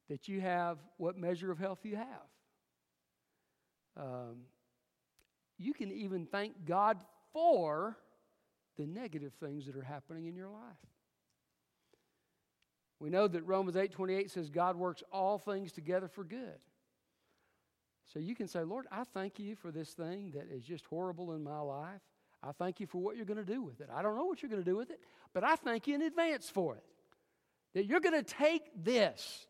that 0.09 0.29
you 0.29 0.41
have 0.41 0.79
what 0.99 1.17
measure 1.17 1.51
of 1.51 1.59
health 1.59 1.81
you 1.83 1.97
have. 1.97 2.07
Um, 3.97 4.37
you 5.59 5.75
can 5.75 5.91
even 5.91 6.25
thank 6.25 6.65
God 6.65 6.97
for 7.33 7.97
the 8.77 8.87
negative 8.87 9.33
things 9.41 9.67
that 9.67 9.75
are 9.75 9.83
happening 9.83 10.27
in 10.27 10.37
your 10.37 10.49
life. 10.49 10.63
We 13.01 13.11
know 13.11 13.27
that 13.27 13.43
Romans 13.43 13.77
8:28 13.77 14.31
says 14.31 14.49
God 14.49 14.77
works 14.77 15.03
all 15.11 15.39
things 15.39 15.73
together 15.73 16.07
for 16.07 16.23
good. 16.23 16.61
So 18.13 18.19
you 18.19 18.35
can 18.35 18.49
say, 18.49 18.63
Lord, 18.65 18.87
I 18.91 19.05
thank 19.05 19.39
you 19.39 19.55
for 19.55 19.71
this 19.71 19.91
thing 19.91 20.33
that 20.35 20.51
is 20.51 20.65
just 20.65 20.87
horrible 20.87 21.33
in 21.35 21.43
my 21.43 21.61
life. 21.61 22.01
I 22.43 22.53
thank 22.53 22.81
you 22.81 22.87
for 22.87 22.99
what 22.99 23.17
you're 23.17 23.27
going 23.27 23.45
to 23.45 23.53
do 23.53 23.63
with 23.63 23.81
it. 23.81 23.89
I 23.95 24.01
don't 24.01 24.17
know 24.17 24.25
what 24.25 24.43
you're 24.43 24.51
going 24.51 24.63
to 24.63 24.71
do 24.71 24.77
with 24.77 24.91
it, 24.91 25.01
but 25.35 25.45
I 25.45 25.57
thank 25.57 25.87
you 25.87 25.95
in 25.95 26.03
advance 26.03 26.49
for 26.49 26.77
it. 26.77 26.85
That 27.75 27.85
you're 27.85 28.01
going 28.01 28.15
to 28.15 28.23
take 28.23 28.63
this 28.83 29.47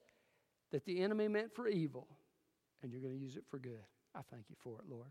that 0.72 0.84
the 0.84 1.00
enemy 1.00 1.28
meant 1.28 1.54
for 1.54 1.68
evil 1.68 2.08
and 2.82 2.92
you're 2.92 3.00
going 3.00 3.14
to 3.14 3.20
use 3.20 3.36
it 3.36 3.44
for 3.48 3.58
good. 3.58 3.84
I 4.14 4.20
thank 4.30 4.44
you 4.48 4.56
for 4.58 4.78
it, 4.78 4.84
Lord. 4.90 5.08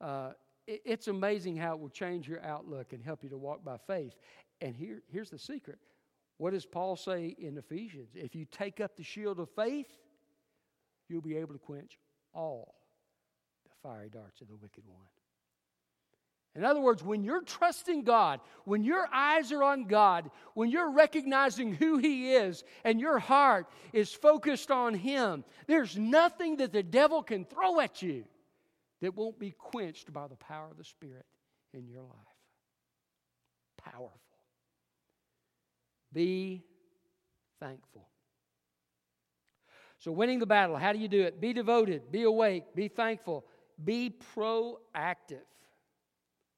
Uh, 0.00 0.32
it, 0.66 0.82
it's 0.84 1.08
amazing 1.08 1.56
how 1.56 1.74
it 1.74 1.80
will 1.80 1.88
change 1.88 2.28
your 2.28 2.44
outlook 2.44 2.92
and 2.92 3.02
help 3.02 3.22
you 3.22 3.30
to 3.30 3.38
walk 3.38 3.64
by 3.64 3.78
faith. 3.78 4.14
And 4.60 4.76
here, 4.76 5.02
here's 5.08 5.30
the 5.30 5.38
secret. 5.38 5.78
What 6.36 6.52
does 6.52 6.66
Paul 6.66 6.96
say 6.96 7.34
in 7.38 7.56
Ephesians? 7.58 8.10
If 8.14 8.34
you 8.34 8.44
take 8.44 8.80
up 8.80 8.96
the 8.96 9.02
shield 9.02 9.40
of 9.40 9.48
faith, 9.50 9.88
you'll 11.10 11.20
be 11.20 11.36
able 11.36 11.52
to 11.54 11.58
quench 11.58 11.98
all 12.32 12.74
the 13.64 13.88
fiery 13.88 14.08
darts 14.08 14.40
of 14.40 14.48
the 14.48 14.56
wicked 14.56 14.84
one. 14.86 15.06
In 16.56 16.64
other 16.64 16.80
words, 16.80 17.02
when 17.02 17.22
you're 17.22 17.42
trusting 17.42 18.02
God, 18.02 18.40
when 18.64 18.82
your 18.82 19.06
eyes 19.12 19.52
are 19.52 19.62
on 19.62 19.84
God, 19.84 20.30
when 20.54 20.68
you're 20.68 20.90
recognizing 20.90 21.74
who 21.74 21.98
He 21.98 22.32
is 22.32 22.64
and 22.82 23.00
your 23.00 23.20
heart 23.20 23.66
is 23.92 24.12
focused 24.12 24.70
on 24.70 24.94
Him, 24.94 25.44
there's 25.68 25.96
nothing 25.96 26.56
that 26.56 26.72
the 26.72 26.82
devil 26.82 27.22
can 27.22 27.44
throw 27.44 27.78
at 27.78 28.02
you 28.02 28.24
that 29.00 29.16
won't 29.16 29.38
be 29.38 29.52
quenched 29.52 30.12
by 30.12 30.26
the 30.26 30.36
power 30.36 30.68
of 30.70 30.76
the 30.76 30.84
Spirit 30.84 31.24
in 31.72 31.88
your 31.88 32.02
life. 32.02 32.18
Powerful. 33.78 34.20
Be 36.12 36.64
thankful. 37.60 38.09
So, 40.00 40.10
winning 40.12 40.38
the 40.38 40.46
battle, 40.46 40.76
how 40.76 40.92
do 40.92 40.98
you 40.98 41.08
do 41.08 41.22
it? 41.22 41.40
Be 41.40 41.52
devoted, 41.52 42.10
be 42.10 42.22
awake, 42.22 42.74
be 42.74 42.88
thankful, 42.88 43.44
be 43.84 44.12
proactive. 44.34 45.44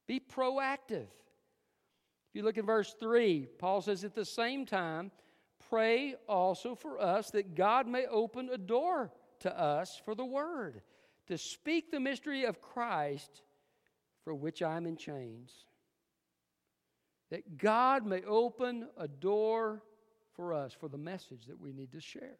Be 0.07 0.21
proactive. 0.21 1.09
If 2.31 2.35
you 2.35 2.45
look 2.45 2.57
at 2.57 2.65
verse 2.65 2.95
3, 2.99 3.49
Paul 3.59 3.83
says, 3.83 4.05
At 4.05 4.15
the 4.15 4.25
same 4.25 4.65
time, 4.65 5.11
pray 5.69 6.15
also 6.29 6.75
for 6.75 7.01
us 7.01 7.31
that 7.33 7.57
God 7.57 7.89
may 7.89 8.07
open 8.07 8.49
a 8.49 8.59
door 8.59 9.13
to 9.41 9.61
us 9.61 10.01
for 10.05 10.15
the 10.15 10.25
word, 10.25 10.81
to 11.27 11.37
speak 11.37 11.91
the 11.91 12.01
mystery 12.01 12.45
of 12.45 12.61
Christ 12.61 13.43
for 14.23 14.35
which 14.35 14.63
I'm 14.63 14.87
in 14.87 14.97
chains. 14.97 15.53
That 17.31 17.59
God 17.59 18.07
may 18.07 18.23
open 18.23 18.89
a 18.97 19.09
door 19.09 19.83
for 20.35 20.55
us 20.55 20.73
for 20.73 20.89
the 20.89 20.99
message 20.99 21.47
that 21.47 21.61
we 21.61 21.73
need 21.73 21.91
to 21.93 22.01
share. 22.01 22.39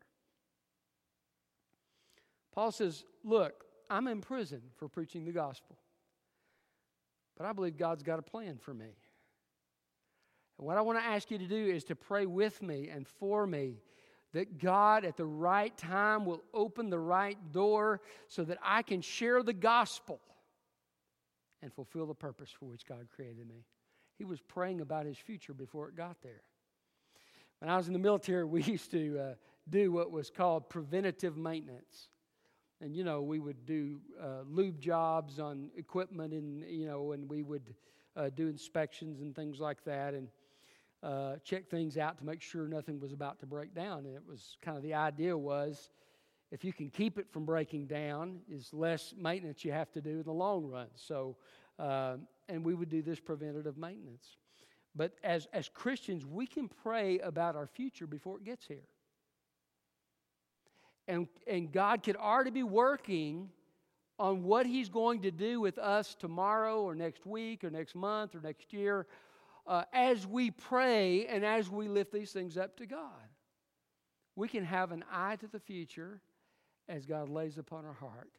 Paul 2.53 2.71
says, 2.71 3.05
Look, 3.25 3.65
I'm 3.91 4.09
in 4.09 4.21
prison 4.21 4.63
for 4.77 4.89
preaching 4.89 5.25
the 5.25 5.33
gospel. 5.33 5.77
But 7.37 7.47
I 7.47 7.53
believe 7.53 7.77
God's 7.77 8.03
got 8.03 8.19
a 8.19 8.23
plan 8.23 8.59
for 8.59 8.75
me. 8.75 8.95
And 10.59 10.67
what 10.67 10.77
I 10.77 10.83
want 10.83 10.99
to 10.99 11.05
ask 11.05 11.31
you 11.31 11.39
to 11.39 11.47
do 11.47 11.67
is 11.67 11.85
to 11.85 11.97
pray 11.97 12.27
with 12.27 12.63
me 12.63 12.89
and 12.89 13.07
for 13.07 13.47
me 13.47 13.77
that 14.33 14.59
God 14.59 15.05
at 15.05 15.17
the 15.17 15.27
right 15.27 15.77
time 15.77 16.25
will 16.25 16.43
open 16.55 16.89
the 16.89 16.99
right 16.99 17.37
door 17.53 18.01
so 18.29 18.45
that 18.45 18.59
I 18.63 18.83
can 18.83 19.01
share 19.03 19.43
the 19.43 19.53
gospel 19.53 20.21
and 21.63 21.73
fulfill 21.73 22.07
the 22.07 22.15
purpose 22.15 22.51
for 22.51 22.67
which 22.67 22.87
God 22.87 23.09
created 23.15 23.47
me. 23.47 23.65
He 24.17 24.25
was 24.25 24.41
praying 24.41 24.81
about 24.81 25.07
his 25.07 25.19
future 25.19 25.55
before 25.55 25.89
it 25.89 25.97
got 25.97 26.17
there. 26.23 26.43
When 27.59 27.71
I 27.71 27.77
was 27.77 27.87
in 27.87 27.93
the 27.93 27.99
military, 27.99 28.45
we 28.47 28.63
used 28.63 28.91
to 28.93 29.19
uh, 29.19 29.35
do 29.69 29.93
what 29.93 30.11
was 30.11 30.31
called 30.31 30.69
preventative 30.69 31.37
maintenance 31.37 32.09
and 32.83 32.97
you 32.97 33.05
know 33.05 33.23
we 33.23 33.39
would 33.39 33.65
do 33.65 34.01
uh, 34.21 34.43
lube 34.51 34.81
jobs 34.81 35.39
on 35.39 35.71
equipment 35.77 36.33
and 36.33 36.65
you 36.69 36.87
know 36.87 37.13
and 37.13 37.29
we 37.29 37.43
would 37.43 37.75
uh, 38.17 38.29
do 38.35 38.49
inspections 38.49 39.21
and 39.21 39.35
things 39.35 39.61
like 39.61 39.83
that 39.85 40.13
and 40.13 40.29
uh, 41.03 41.37
check 41.43 41.69
things 41.69 41.97
out 41.97 42.19
to 42.19 42.25
make 42.25 42.41
sure 42.41 42.69
nothing 42.69 43.01
was 43.01 43.13
about 43.13 43.41
to 43.41 43.47
break 43.47 43.75
down. 43.75 44.07
And 44.07 44.15
it 44.15 44.23
was 44.27 44.57
kind 44.63 44.77
of 44.77 44.83
the 44.83 44.95
idea 44.95 45.37
was 45.37 45.91
if 46.51 46.65
you 46.65 46.73
can 46.73 46.91
keep 46.91 47.19
it 47.19 47.27
from 47.33 47.45
breaking 47.45 47.87
down 47.87 48.41
is 48.49 48.73
less 48.73 49.15
maintenance 49.19 49.65
you 49.65 49.73
have 49.73 49.91
to 49.93 50.01
do 50.01 50.19
in 50.19 50.23
the 50.23 50.33
long 50.33 50.67
run. 50.67 50.89
So 50.95 51.37
uh, 51.79 52.17
and 52.49 52.65
we 52.65 52.75
would 52.75 52.89
do 52.89 53.03
this 53.03 53.19
preventative 53.19 53.77
maintenance. 53.79 54.37
But 54.95 55.13
as 55.25 55.47
as 55.53 55.71
christians 55.73 56.27
we 56.27 56.47
can 56.47 56.69
pray 56.69 57.19
about 57.21 57.57
our 57.57 57.67
future 57.67 58.07
before 58.07 58.37
it 58.37 58.45
gets 58.45 58.67
here 58.67 58.85
and, 61.09 61.27
and 61.47 61.73
God 61.73 62.03
could 62.03 62.17
already 62.17 62.51
be 62.51 62.63
working 62.63 63.51
on 64.19 64.43
what 64.45 64.67
He's 64.67 64.89
going 64.89 65.23
to 65.23 65.31
do 65.31 65.61
with 65.61 65.79
us 65.79 66.15
tomorrow 66.15 66.83
or 66.83 66.95
next 66.95 67.27
week 67.27 67.65
or 67.65 67.71
next 67.71 67.95
month 67.95 68.35
or 68.35 68.41
next 68.41 68.73
year 68.73 69.07
uh, 69.67 69.85
as 69.93 70.27
we 70.27 70.51
pray 70.51 71.27
and 71.27 71.45
as 71.45 71.71
we 71.71 71.89
lift 71.89 72.13
these 72.13 72.33
things 72.33 72.57
up 72.57 72.77
to 72.77 72.87
God. 72.87 73.29
We 74.37 74.49
can 74.49 74.65
have 74.65 74.93
an 74.93 75.05
eye 75.13 75.37
to 75.37 75.47
the 75.47 75.61
future 75.61 76.21
as 76.89 77.05
God 77.05 77.29
lays 77.29 77.59
upon 77.59 77.85
our 77.85 77.93
heart 77.93 78.31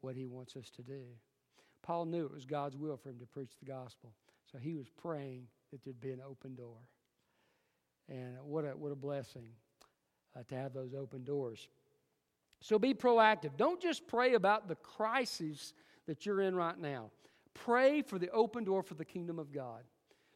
what 0.00 0.16
He 0.16 0.26
wants 0.26 0.56
us 0.56 0.70
to 0.76 0.82
do. 0.82 1.02
Paul 1.82 2.06
knew 2.06 2.24
it 2.24 2.32
was 2.32 2.46
God's 2.46 2.76
will 2.76 2.96
for 2.96 3.10
him 3.10 3.18
to 3.18 3.26
preach 3.26 3.52
the 3.58 3.66
gospel, 3.66 4.14
so 4.50 4.56
he 4.56 4.74
was 4.74 4.86
praying 4.88 5.46
that 5.70 5.84
there'd 5.84 6.00
be 6.00 6.12
an 6.12 6.22
open 6.26 6.54
door. 6.54 6.78
And 8.08 8.36
what 8.42 8.64
a, 8.64 8.68
what 8.68 8.90
a 8.90 8.96
blessing 8.96 9.48
uh, 10.36 10.42
to 10.48 10.54
have 10.54 10.72
those 10.72 10.94
open 10.94 11.24
doors. 11.24 11.68
So 12.60 12.78
be 12.78 12.94
proactive. 12.94 13.56
Don't 13.56 13.80
just 13.80 14.06
pray 14.06 14.34
about 14.34 14.68
the 14.68 14.76
crises 14.76 15.74
that 16.06 16.24
you're 16.24 16.40
in 16.40 16.54
right 16.54 16.78
now. 16.78 17.10
Pray 17.52 18.02
for 18.02 18.18
the 18.18 18.30
open 18.30 18.64
door 18.64 18.82
for 18.82 18.94
the 18.94 19.04
kingdom 19.04 19.38
of 19.38 19.52
God. 19.52 19.82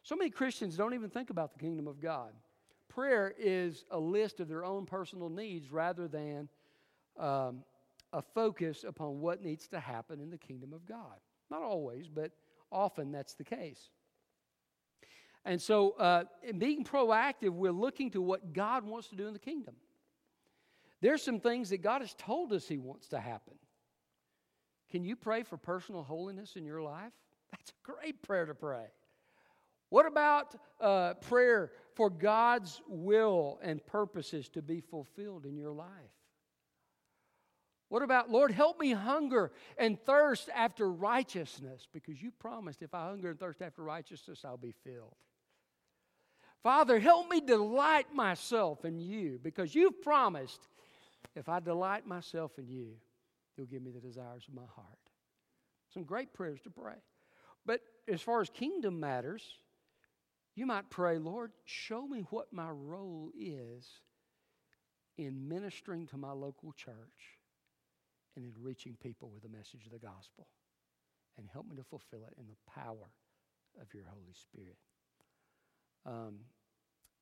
So 0.03 0.15
many 0.15 0.29
Christians 0.29 0.77
don't 0.77 0.93
even 0.93 1.09
think 1.09 1.29
about 1.29 1.53
the 1.53 1.59
kingdom 1.59 1.87
of 1.87 1.99
God. 1.99 2.31
Prayer 2.87 3.33
is 3.37 3.85
a 3.91 3.99
list 3.99 4.39
of 4.39 4.47
their 4.47 4.63
own 4.63 4.85
personal 4.85 5.29
needs 5.29 5.71
rather 5.71 6.07
than 6.07 6.49
um, 7.19 7.63
a 8.13 8.21
focus 8.21 8.85
upon 8.87 9.19
what 9.19 9.43
needs 9.43 9.67
to 9.67 9.79
happen 9.79 10.19
in 10.19 10.29
the 10.29 10.37
kingdom 10.37 10.73
of 10.73 10.85
God. 10.85 11.19
Not 11.51 11.61
always, 11.61 12.07
but 12.07 12.31
often 12.71 13.11
that's 13.11 13.33
the 13.33 13.43
case. 13.43 13.89
And 15.45 15.61
so, 15.61 15.91
uh, 15.91 16.25
in 16.43 16.59
being 16.59 16.83
proactive, 16.83 17.49
we're 17.49 17.71
looking 17.71 18.11
to 18.11 18.21
what 18.21 18.53
God 18.53 18.83
wants 18.83 19.07
to 19.09 19.15
do 19.15 19.27
in 19.27 19.33
the 19.33 19.39
kingdom. 19.39 19.75
There's 21.01 21.21
some 21.21 21.39
things 21.39 21.69
that 21.69 21.81
God 21.81 22.01
has 22.01 22.13
told 22.15 22.51
us 22.53 22.67
He 22.67 22.77
wants 22.77 23.07
to 23.09 23.19
happen. 23.19 23.55
Can 24.91 25.03
you 25.03 25.15
pray 25.15 25.43
for 25.43 25.57
personal 25.57 26.03
holiness 26.03 26.55
in 26.55 26.65
your 26.65 26.81
life? 26.81 27.13
That's 27.51 27.71
a 27.71 27.91
great 27.91 28.21
prayer 28.21 28.45
to 28.45 28.55
pray. 28.55 28.85
What 29.89 30.05
about 30.05 30.55
uh, 30.79 31.15
prayer 31.15 31.71
for 31.95 32.09
God's 32.09 32.81
will 32.87 33.59
and 33.63 33.85
purposes 33.85 34.49
to 34.49 34.61
be 34.61 34.81
fulfilled 34.81 35.45
in 35.45 35.57
your 35.57 35.71
life? 35.71 35.87
What 37.89 38.03
about, 38.03 38.29
Lord, 38.29 38.51
help 38.51 38.79
me 38.79 38.91
hunger 38.91 39.51
and 39.75 39.99
thirst 40.05 40.47
after 40.55 40.91
righteousness 40.91 41.87
because 41.91 42.21
you 42.21 42.29
promised 42.29 42.83
if 42.83 42.93
I 42.93 43.05
hunger 43.07 43.31
and 43.31 43.39
thirst 43.39 43.63
after 43.63 43.81
righteousness, 43.81 44.45
I'll 44.45 44.57
be 44.57 44.75
filled. 44.83 45.15
Father, 46.61 46.99
help 46.99 47.29
me 47.29 47.41
delight 47.41 48.13
myself 48.13 48.85
in 48.85 48.99
you 48.99 49.39
because 49.41 49.73
you've 49.73 50.03
promised 50.03 50.67
if 51.35 51.49
I 51.49 51.59
delight 51.59 52.05
myself 52.05 52.57
in 52.57 52.67
you, 52.67 52.93
you'll 53.55 53.67
give 53.67 53.81
me 53.81 53.91
the 53.91 53.99
desires 53.99 54.45
of 54.47 54.53
my 54.53 54.67
heart. 54.75 54.87
Some 55.93 56.03
great 56.03 56.33
prayers 56.33 56.61
to 56.61 56.69
pray. 56.69 56.95
But 57.65 57.81
as 58.07 58.21
far 58.21 58.41
as 58.41 58.49
kingdom 58.49 58.99
matters, 58.99 59.43
you 60.55 60.65
might 60.65 60.89
pray, 60.89 61.17
Lord, 61.17 61.51
show 61.65 62.07
me 62.07 62.25
what 62.29 62.51
my 62.51 62.69
role 62.69 63.31
is 63.37 63.87
in 65.17 65.47
ministering 65.47 66.07
to 66.07 66.17
my 66.17 66.31
local 66.31 66.71
church 66.73 67.37
and 68.35 68.45
in 68.45 68.53
reaching 68.61 68.95
people 69.01 69.29
with 69.33 69.43
the 69.43 69.49
message 69.49 69.85
of 69.85 69.91
the 69.91 69.99
gospel. 69.99 70.47
And 71.37 71.47
help 71.51 71.67
me 71.67 71.75
to 71.77 71.83
fulfill 71.83 72.25
it 72.25 72.33
in 72.37 72.45
the 72.47 72.71
power 72.71 73.11
of 73.81 73.93
your 73.93 74.03
Holy 74.09 74.33
Spirit. 74.33 74.77
Um, 76.05 76.39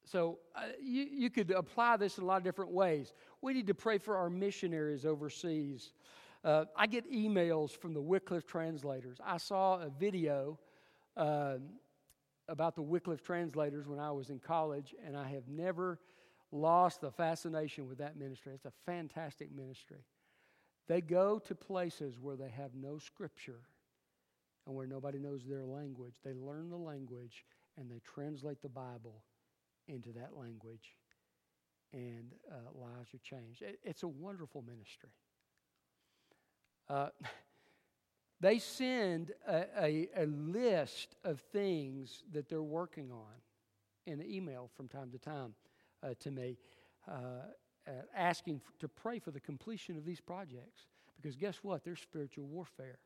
so 0.08 0.40
uh, 0.56 0.62
you, 0.82 1.06
you 1.12 1.30
could 1.30 1.52
apply 1.52 1.98
this 1.98 2.18
in 2.18 2.24
a 2.24 2.28
lot 2.28 2.38
of 2.38 2.44
different 2.44 2.72
ways. 2.72 3.14
We 3.42 3.54
need 3.54 3.68
to 3.68 3.74
pray 3.74 3.98
for 3.98 4.16
our 4.16 4.30
missionaries 4.30 5.06
overseas. 5.06 5.92
Uh, 6.44 6.66
I 6.76 6.88
get 6.88 7.12
emails 7.12 7.72
from 7.72 7.94
the 7.94 8.02
Wycliffe 8.02 8.46
translators. 8.46 9.18
I 9.26 9.38
saw 9.38 9.82
a 9.82 9.90
video 9.90 10.60
uh, 11.18 11.56
about 12.48 12.76
the 12.76 12.82
Wycliffe 12.82 13.22
translators 13.22 13.88
when 13.88 14.00
I 14.00 14.12
was 14.12 14.30
in 14.30 14.40
college, 14.40 14.96
and 15.06 15.18
I 15.18 15.28
have 15.28 15.48
never 15.50 16.00
lost 16.52 17.02
the 17.02 17.12
fascination 17.12 17.90
with 17.90 17.98
that 17.98 18.16
ministry. 18.18 18.54
It's 18.54 18.66
a 18.66 18.72
fantastic 18.86 19.54
ministry. 19.54 20.06
They 20.88 21.02
go 21.02 21.40
to 21.40 21.54
places 21.54 22.18
where 22.22 22.38
they 22.38 22.50
have 22.50 22.72
no 22.74 22.98
scripture 22.98 23.60
and 24.66 24.74
where 24.74 24.88
nobody 24.88 25.20
knows 25.20 25.44
their 25.44 25.66
language. 25.66 26.16
They 26.24 26.34
learn 26.34 26.70
the 26.70 26.78
language 26.78 27.44
and 27.78 27.92
they 27.92 28.00
translate 28.00 28.62
the 28.62 28.70
Bible 28.70 29.24
into 29.88 30.12
that 30.14 30.32
language, 30.38 30.96
and 31.94 32.34
uh, 32.52 32.56
lives 32.78 33.14
are 33.14 33.20
changed. 33.24 33.62
It, 33.62 33.80
it's 33.84 34.04
a 34.04 34.08
wonderful 34.08 34.62
ministry. 34.62 35.10
Uh, 36.90 37.10
they 38.40 38.60
send 38.60 39.32
a, 39.48 39.66
a, 39.82 40.10
a, 40.18 40.26
list 40.26 41.16
of 41.24 41.40
things 41.40 42.24
that 42.32 42.50
they're 42.50 42.62
working 42.62 43.12
on 43.12 43.34
in 44.06 44.22
an 44.22 44.30
email 44.30 44.70
from 44.76 44.88
time 44.88 45.12
to 45.12 45.18
time 45.18 45.54
uh, 46.04 46.14
to 46.20 46.32
me, 46.32 46.58
uh, 47.08 47.12
uh, 47.88 47.92
asking 48.16 48.62
to 48.80 48.88
pray 48.88 49.20
for 49.20 49.32
the 49.32 49.40
completion 49.40 49.98
of 49.98 50.06
these 50.06 50.22
projects. 50.22 50.88
Because 51.16 51.36
guess 51.36 51.58
what? 51.64 51.84
There's 51.84 52.00
spiritual 52.00 52.46
warfare. 52.46 53.00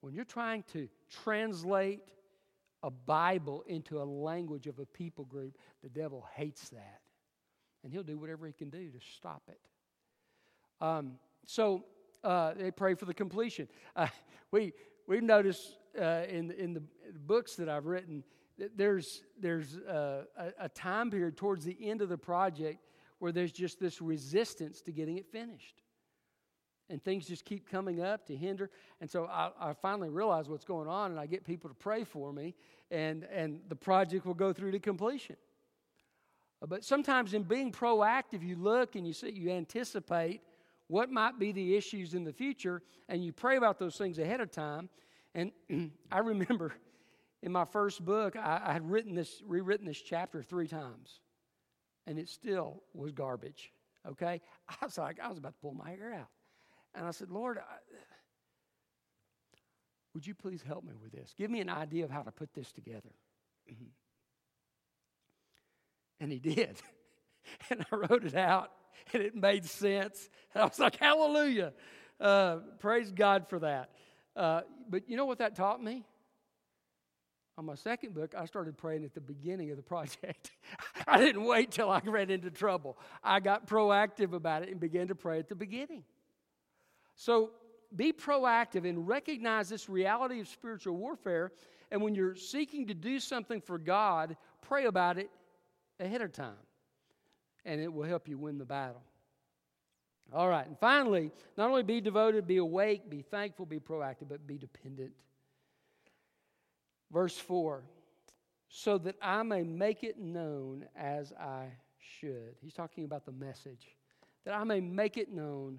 When 0.00 0.14
you're 0.14 0.24
trying 0.24 0.64
to 0.72 0.88
translate 1.22 2.00
a 2.82 2.90
Bible 2.90 3.62
into 3.66 4.00
a 4.00 4.04
language 4.04 4.66
of 4.66 4.78
a 4.78 4.86
people 4.86 5.24
group, 5.24 5.56
the 5.82 5.88
devil 5.88 6.26
hates 6.34 6.68
that. 6.70 7.00
And 7.84 7.92
he'll 7.92 8.02
do 8.02 8.18
whatever 8.18 8.46
he 8.46 8.52
can 8.52 8.70
do 8.70 8.90
to 8.90 8.98
stop 9.16 9.42
it. 9.48 9.60
Um, 10.84 11.14
so 11.46 11.84
uh, 12.24 12.54
they 12.54 12.70
pray 12.70 12.94
for 12.94 13.04
the 13.04 13.14
completion. 13.14 13.68
Uh, 13.96 14.06
we, 14.50 14.72
we've 15.06 15.22
noticed 15.22 15.76
uh, 16.00 16.22
in, 16.28 16.50
in 16.52 16.74
the 16.74 16.82
books 17.26 17.56
that 17.56 17.68
I've 17.68 17.86
written 17.86 18.24
that 18.58 18.76
there's, 18.76 19.22
there's 19.40 19.76
uh, 19.76 20.24
a, 20.36 20.64
a 20.64 20.68
time 20.68 21.10
period 21.10 21.36
towards 21.36 21.64
the 21.64 21.76
end 21.80 22.02
of 22.02 22.08
the 22.08 22.18
project 22.18 22.78
where 23.18 23.32
there's 23.32 23.52
just 23.52 23.80
this 23.80 24.02
resistance 24.02 24.82
to 24.82 24.92
getting 24.92 25.16
it 25.18 25.26
finished 25.30 25.82
and 26.92 27.02
things 27.02 27.26
just 27.26 27.46
keep 27.46 27.68
coming 27.68 28.02
up 28.02 28.26
to 28.26 28.36
hinder. 28.36 28.70
And 29.00 29.10
so 29.10 29.24
I, 29.24 29.50
I, 29.58 29.72
finally 29.72 30.10
realize 30.10 30.48
what's 30.48 30.66
going 30.66 30.88
on, 30.88 31.10
and 31.10 31.18
I 31.18 31.24
get 31.24 31.42
people 31.42 31.70
to 31.70 31.74
pray 31.74 32.04
for 32.04 32.32
me, 32.32 32.54
and, 32.90 33.24
and 33.32 33.60
the 33.68 33.74
project 33.74 34.26
will 34.26 34.34
go 34.34 34.52
through 34.52 34.72
to 34.72 34.78
completion. 34.78 35.36
But 36.68 36.84
sometimes 36.84 37.32
in 37.32 37.44
being 37.44 37.72
proactive, 37.72 38.46
you 38.46 38.56
look 38.56 38.94
and 38.94 39.06
you 39.06 39.14
see, 39.14 39.32
you 39.32 39.50
anticipate 39.50 40.42
what 40.86 41.10
might 41.10 41.38
be 41.38 41.50
the 41.50 41.74
issues 41.74 42.12
in 42.12 42.24
the 42.24 42.32
future, 42.32 42.82
and 43.08 43.24
you 43.24 43.32
pray 43.32 43.56
about 43.56 43.78
those 43.78 43.96
things 43.96 44.18
ahead 44.18 44.42
of 44.42 44.50
time. 44.50 44.90
And 45.34 45.50
I 46.12 46.18
remember 46.18 46.74
in 47.42 47.52
my 47.52 47.64
first 47.64 48.04
book, 48.04 48.36
I, 48.36 48.60
I 48.66 48.72
had 48.74 48.88
written 48.88 49.14
this, 49.14 49.42
rewritten 49.46 49.86
this 49.86 50.00
chapter 50.00 50.42
three 50.42 50.68
times, 50.68 51.20
and 52.06 52.18
it 52.18 52.28
still 52.28 52.82
was 52.92 53.12
garbage. 53.12 53.72
Okay, 54.06 54.42
I 54.68 54.84
was 54.84 54.98
like, 54.98 55.18
I 55.20 55.28
was 55.28 55.38
about 55.38 55.54
to 55.54 55.60
pull 55.62 55.72
my 55.72 55.88
hair 55.88 56.12
out. 56.12 56.28
And 56.94 57.06
I 57.06 57.10
said, 57.10 57.30
Lord, 57.30 57.58
I, 57.58 57.62
would 60.14 60.26
you 60.26 60.34
please 60.34 60.62
help 60.62 60.84
me 60.84 60.92
with 61.00 61.12
this? 61.12 61.34
Give 61.36 61.50
me 61.50 61.60
an 61.60 61.70
idea 61.70 62.04
of 62.04 62.10
how 62.10 62.22
to 62.22 62.30
put 62.30 62.52
this 62.54 62.72
together. 62.72 63.10
And 66.20 66.30
he 66.30 66.38
did. 66.38 66.76
and 67.70 67.84
I 67.90 67.96
wrote 67.96 68.24
it 68.24 68.36
out, 68.36 68.70
and 69.12 69.24
it 69.24 69.34
made 69.34 69.64
sense. 69.64 70.28
And 70.54 70.62
I 70.62 70.66
was 70.66 70.78
like, 70.78 70.94
hallelujah. 70.94 71.72
Uh, 72.20 72.58
praise 72.78 73.10
God 73.10 73.48
for 73.48 73.58
that. 73.58 73.90
Uh, 74.36 74.60
but 74.88 75.08
you 75.08 75.16
know 75.16 75.26
what 75.26 75.38
that 75.38 75.56
taught 75.56 75.82
me? 75.82 76.04
On 77.58 77.66
my 77.66 77.74
second 77.74 78.14
book, 78.14 78.34
I 78.38 78.46
started 78.46 78.78
praying 78.78 79.04
at 79.04 79.14
the 79.14 79.20
beginning 79.20 79.70
of 79.70 79.76
the 79.76 79.82
project. 79.94 80.52
I 81.06 81.18
didn't 81.18 81.44
wait 81.44 81.72
till 81.72 81.90
I 81.90 82.00
ran 82.04 82.30
into 82.30 82.50
trouble. 82.50 82.96
I 83.22 83.40
got 83.40 83.66
proactive 83.66 84.32
about 84.32 84.62
it 84.62 84.68
and 84.70 84.80
began 84.80 85.08
to 85.08 85.14
pray 85.14 85.38
at 85.38 85.48
the 85.48 85.54
beginning. 85.54 86.04
So 87.22 87.50
be 87.94 88.12
proactive 88.12 88.88
and 88.88 89.06
recognize 89.06 89.68
this 89.68 89.88
reality 89.88 90.40
of 90.40 90.48
spiritual 90.48 90.96
warfare. 90.96 91.52
And 91.92 92.02
when 92.02 92.16
you're 92.16 92.34
seeking 92.34 92.88
to 92.88 92.94
do 92.94 93.20
something 93.20 93.60
for 93.60 93.78
God, 93.78 94.36
pray 94.60 94.86
about 94.86 95.18
it 95.18 95.30
ahead 96.00 96.20
of 96.20 96.32
time. 96.32 96.56
And 97.64 97.80
it 97.80 97.92
will 97.92 98.02
help 98.02 98.26
you 98.26 98.38
win 98.38 98.58
the 98.58 98.64
battle. 98.64 99.02
All 100.32 100.48
right. 100.48 100.66
And 100.66 100.76
finally, 100.80 101.30
not 101.56 101.68
only 101.68 101.84
be 101.84 102.00
devoted, 102.00 102.44
be 102.44 102.56
awake, 102.56 103.08
be 103.08 103.22
thankful, 103.22 103.66
be 103.66 103.78
proactive, 103.78 104.28
but 104.28 104.44
be 104.44 104.58
dependent. 104.58 105.12
Verse 107.12 107.38
4 107.38 107.84
so 108.74 108.96
that 108.96 109.14
I 109.20 109.42
may 109.42 109.62
make 109.62 110.02
it 110.02 110.18
known 110.18 110.86
as 110.96 111.34
I 111.34 111.66
should. 111.98 112.56
He's 112.62 112.72
talking 112.72 113.04
about 113.04 113.26
the 113.26 113.32
message. 113.32 113.86
That 114.46 114.54
I 114.54 114.64
may 114.64 114.80
make 114.80 115.18
it 115.18 115.30
known 115.30 115.78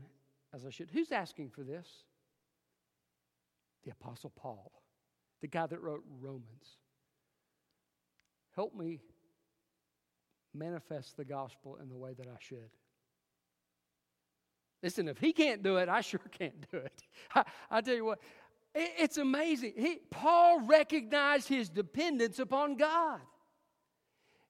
as 0.53 0.65
I 0.65 0.69
should. 0.69 0.89
Who's 0.91 1.11
asking 1.11 1.49
for 1.49 1.63
this? 1.63 1.87
The 3.83 3.91
Apostle 3.91 4.31
Paul, 4.35 4.71
the 5.41 5.47
guy 5.47 5.65
that 5.67 5.81
wrote 5.81 6.03
Romans. 6.21 6.77
Help 8.55 8.75
me 8.75 9.01
manifest 10.53 11.17
the 11.17 11.25
gospel 11.25 11.77
in 11.81 11.89
the 11.89 11.97
way 11.97 12.13
that 12.13 12.27
I 12.27 12.37
should. 12.39 12.69
Listen, 14.81 15.07
if 15.07 15.17
he 15.17 15.33
can't 15.33 15.63
do 15.63 15.77
it, 15.77 15.89
I 15.89 16.01
sure 16.01 16.21
can't 16.31 16.69
do 16.71 16.77
it. 16.77 17.03
I, 17.33 17.43
I 17.71 17.81
tell 17.81 17.95
you 17.95 18.05
what, 18.05 18.19
it, 18.75 18.91
it's 18.99 19.17
amazing. 19.17 19.73
He, 19.75 19.99
Paul 20.09 20.61
recognized 20.61 21.47
his 21.47 21.69
dependence 21.69 22.39
upon 22.39 22.75
God. 22.75 23.21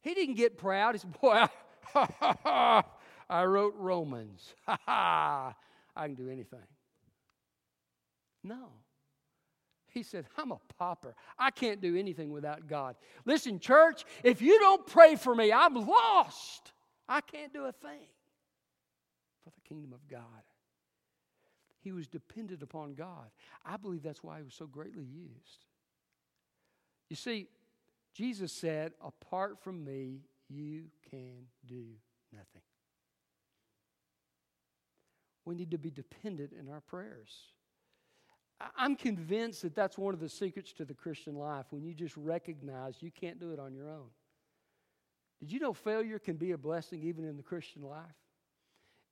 He 0.02 0.14
didn't 0.14 0.36
get 0.36 0.58
proud. 0.58 0.96
He 0.96 1.00
said, 1.00 1.20
Boy, 1.22 1.46
I, 1.96 2.84
I 3.30 3.46
wrote 3.46 3.76
Romans. 3.78 4.54
I 5.96 6.06
can 6.06 6.16
do 6.16 6.30
anything. 6.30 6.60
No. 8.44 8.70
He 9.88 10.02
said, 10.02 10.26
I'm 10.38 10.52
a 10.52 10.60
pauper. 10.78 11.16
I 11.38 11.52
can't 11.52 11.80
do 11.80 11.96
anything 11.96 12.32
without 12.32 12.68
God. 12.68 12.96
Listen, 13.26 13.60
church, 13.60 14.04
if 14.24 14.42
you 14.42 14.60
don't 14.60 14.86
pray 14.88 15.16
for 15.16 15.36
me, 15.36 15.52
I'm 15.54 15.76
lost. 15.76 16.72
I 17.08 17.22
can't 17.22 17.54
do 17.54 17.66
a 17.66 17.72
thing 17.72 18.08
for 19.44 19.52
the 19.52 19.62
kingdom 19.62 19.94
of 19.94 20.08
God. 20.08 20.22
He 21.82 21.92
was 21.92 22.08
dependent 22.08 22.64
upon 22.64 22.96
God. 22.96 23.30
I 23.64 23.78
believe 23.78 24.02
that's 24.02 24.24
why 24.24 24.38
he 24.38 24.44
was 24.44 24.56
so 24.56 24.66
greatly 24.66 25.04
used. 25.04 25.66
You 27.10 27.16
see, 27.16 27.48
Jesus 28.16 28.52
said, 28.52 28.94
Apart 29.04 29.62
from 29.62 29.84
me, 29.84 30.22
you 30.50 30.86
can 31.12 31.46
do 31.68 31.86
nothing. 32.32 32.62
We 35.46 35.56
need 35.56 35.72
to 35.72 35.78
be 35.78 35.92
dependent 35.92 36.52
in 36.58 36.70
our 36.70 36.82
prayers. 36.82 37.32
I'm 38.78 38.96
convinced 38.96 39.64
that 39.64 39.76
that's 39.76 39.98
one 39.98 40.14
of 40.14 40.20
the 40.20 40.30
secrets 40.30 40.72
to 40.74 40.86
the 40.86 40.94
Christian 40.94 41.36
life 41.36 41.66
when 41.72 41.84
you 41.84 41.94
just 41.94 42.16
recognize 42.16 43.02
you 43.02 43.12
can't 43.12 43.40
do 43.40 43.52
it 43.52 43.60
on 43.60 43.74
your 43.74 43.90
own. 43.90 44.08
Did 45.40 45.52
you 45.52 45.60
know 45.60 45.74
failure 45.74 46.20
can 46.20 46.38
be 46.38 46.52
a 46.52 46.58
blessing 46.58 47.04
even 47.04 47.26
in 47.26 47.36
the 47.36 47.44
Christian 47.44 47.82
life? 47.82 48.06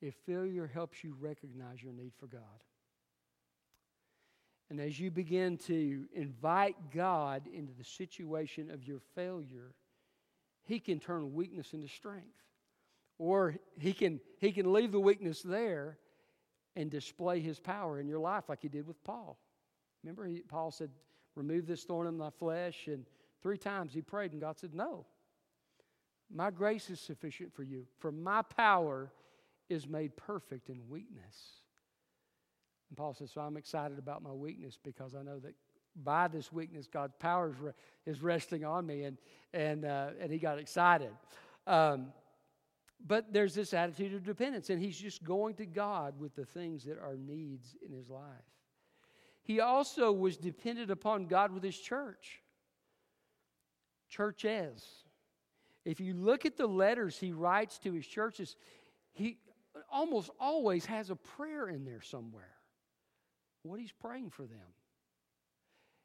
If 0.01 0.15
failure 0.25 0.69
helps 0.73 1.03
you 1.03 1.15
recognize 1.19 1.83
your 1.83 1.93
need 1.93 2.13
for 2.17 2.27
God. 2.27 2.41
And 4.69 4.79
as 4.79 4.99
you 4.99 5.11
begin 5.11 5.57
to 5.67 6.05
invite 6.13 6.77
God 6.93 7.43
into 7.53 7.73
the 7.73 7.83
situation 7.83 8.71
of 8.71 8.87
your 8.87 8.99
failure, 9.15 9.73
He 10.63 10.79
can 10.79 10.99
turn 10.99 11.33
weakness 11.33 11.73
into 11.73 11.89
strength. 11.89 12.27
Or 13.19 13.57
He 13.77 13.91
can, 13.91 14.21
he 14.39 14.53
can 14.53 14.71
leave 14.71 14.93
the 14.93 14.99
weakness 14.99 15.41
there 15.41 15.97
and 16.75 16.89
display 16.89 17.39
His 17.39 17.59
power 17.59 17.99
in 17.99 18.07
your 18.07 18.19
life, 18.19 18.49
like 18.49 18.61
He 18.61 18.69
did 18.69 18.87
with 18.87 19.03
Paul. 19.03 19.37
Remember, 20.03 20.25
he, 20.25 20.39
Paul 20.39 20.71
said, 20.71 20.89
Remove 21.35 21.65
this 21.65 21.83
thorn 21.83 22.07
in 22.07 22.17
my 22.17 22.29
flesh. 22.29 22.87
And 22.87 23.05
three 23.41 23.57
times 23.57 23.93
he 23.93 24.01
prayed, 24.01 24.31
and 24.31 24.41
God 24.41 24.59
said, 24.59 24.73
No. 24.73 25.05
My 26.33 26.49
grace 26.49 26.89
is 26.89 26.99
sufficient 26.99 27.53
for 27.53 27.63
you, 27.63 27.85
for 27.99 28.11
my 28.11 28.41
power 28.41 29.11
is 29.69 29.87
made 29.87 30.15
perfect 30.15 30.69
in 30.69 30.81
weakness. 30.89 31.35
And 32.89 32.97
Paul 32.97 33.13
says, 33.13 33.31
So 33.31 33.41
I'm 33.41 33.57
excited 33.57 33.99
about 33.99 34.21
my 34.21 34.31
weakness 34.31 34.77
because 34.81 35.15
I 35.15 35.23
know 35.23 35.39
that 35.39 35.55
by 36.03 36.27
this 36.27 36.51
weakness, 36.51 36.87
God's 36.87 37.15
power 37.19 37.49
is, 37.49 37.59
re- 37.59 37.71
is 38.05 38.21
resting 38.21 38.63
on 38.63 38.85
me. 38.85 39.03
And, 39.03 39.17
and, 39.53 39.85
uh, 39.85 40.11
and 40.19 40.31
he 40.31 40.37
got 40.37 40.57
excited. 40.57 41.11
Um, 41.67 42.07
but 43.05 43.33
there's 43.33 43.53
this 43.53 43.73
attitude 43.73 44.13
of 44.13 44.23
dependence, 44.23 44.69
and 44.69 44.81
he's 44.81 44.97
just 44.97 45.23
going 45.23 45.55
to 45.55 45.65
God 45.65 46.19
with 46.19 46.35
the 46.35 46.45
things 46.45 46.83
that 46.85 46.97
are 46.97 47.17
needs 47.17 47.75
in 47.85 47.93
his 47.93 48.09
life. 48.09 48.23
He 49.43 49.59
also 49.59 50.11
was 50.11 50.37
dependent 50.37 50.91
upon 50.91 51.25
God 51.25 51.51
with 51.51 51.63
his 51.63 51.77
church. 51.77 52.41
Churches. 54.09 54.85
If 55.83 55.99
you 55.99 56.13
look 56.13 56.45
at 56.45 56.57
the 56.57 56.67
letters 56.67 57.17
he 57.17 57.31
writes 57.31 57.79
to 57.79 57.91
his 57.91 58.05
churches, 58.05 58.55
he 59.13 59.37
almost 59.91 60.29
always 60.39 60.85
has 60.85 61.09
a 61.09 61.15
prayer 61.15 61.67
in 61.67 61.85
there 61.85 62.01
somewhere 62.01 62.51
what 63.63 63.79
he's 63.79 63.91
praying 63.91 64.29
for 64.29 64.43
them. 64.43 64.59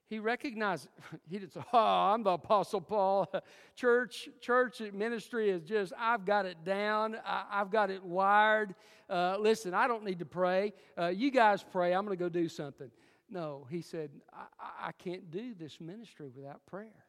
He 0.09 0.19
recognized, 0.21 0.89
he 1.29 1.39
didn't 1.39 1.53
say, 1.53 1.63
Oh, 1.73 1.79
I'm 1.79 2.23
the 2.23 2.31
Apostle 2.31 2.81
Paul. 2.81 3.33
church, 3.75 4.29
church 4.41 4.81
ministry 4.93 5.51
is 5.51 5.63
just, 5.63 5.93
I've 5.99 6.25
got 6.25 6.47
it 6.47 6.65
down. 6.65 7.17
I, 7.25 7.59
have 7.59 7.71
got 7.71 7.91
it 7.91 8.05
wired. 8.05 8.75
Uh, 9.11 9.37
listen, 9.39 9.75
I 9.75 9.89
don't 9.89 10.05
need 10.05 10.21
to 10.21 10.27
pray. 10.27 10.73
Uh, 10.99 11.09
you 11.09 11.31
guys 11.31 11.65
pray. 11.65 11.93
I'm 11.95 12.05
going 12.05 12.17
to 12.17 12.23
go 12.23 12.29
do 12.29 12.49
something. 12.49 12.91
No, 13.29 13.67
he 13.71 13.83
said, 13.83 14.11
I, 14.33 14.89
I 14.89 14.93
can't 14.93 15.31
do 15.31 15.55
this 15.55 15.81
ministry 15.81 16.29
without 16.35 16.65
prayer. 16.67 17.05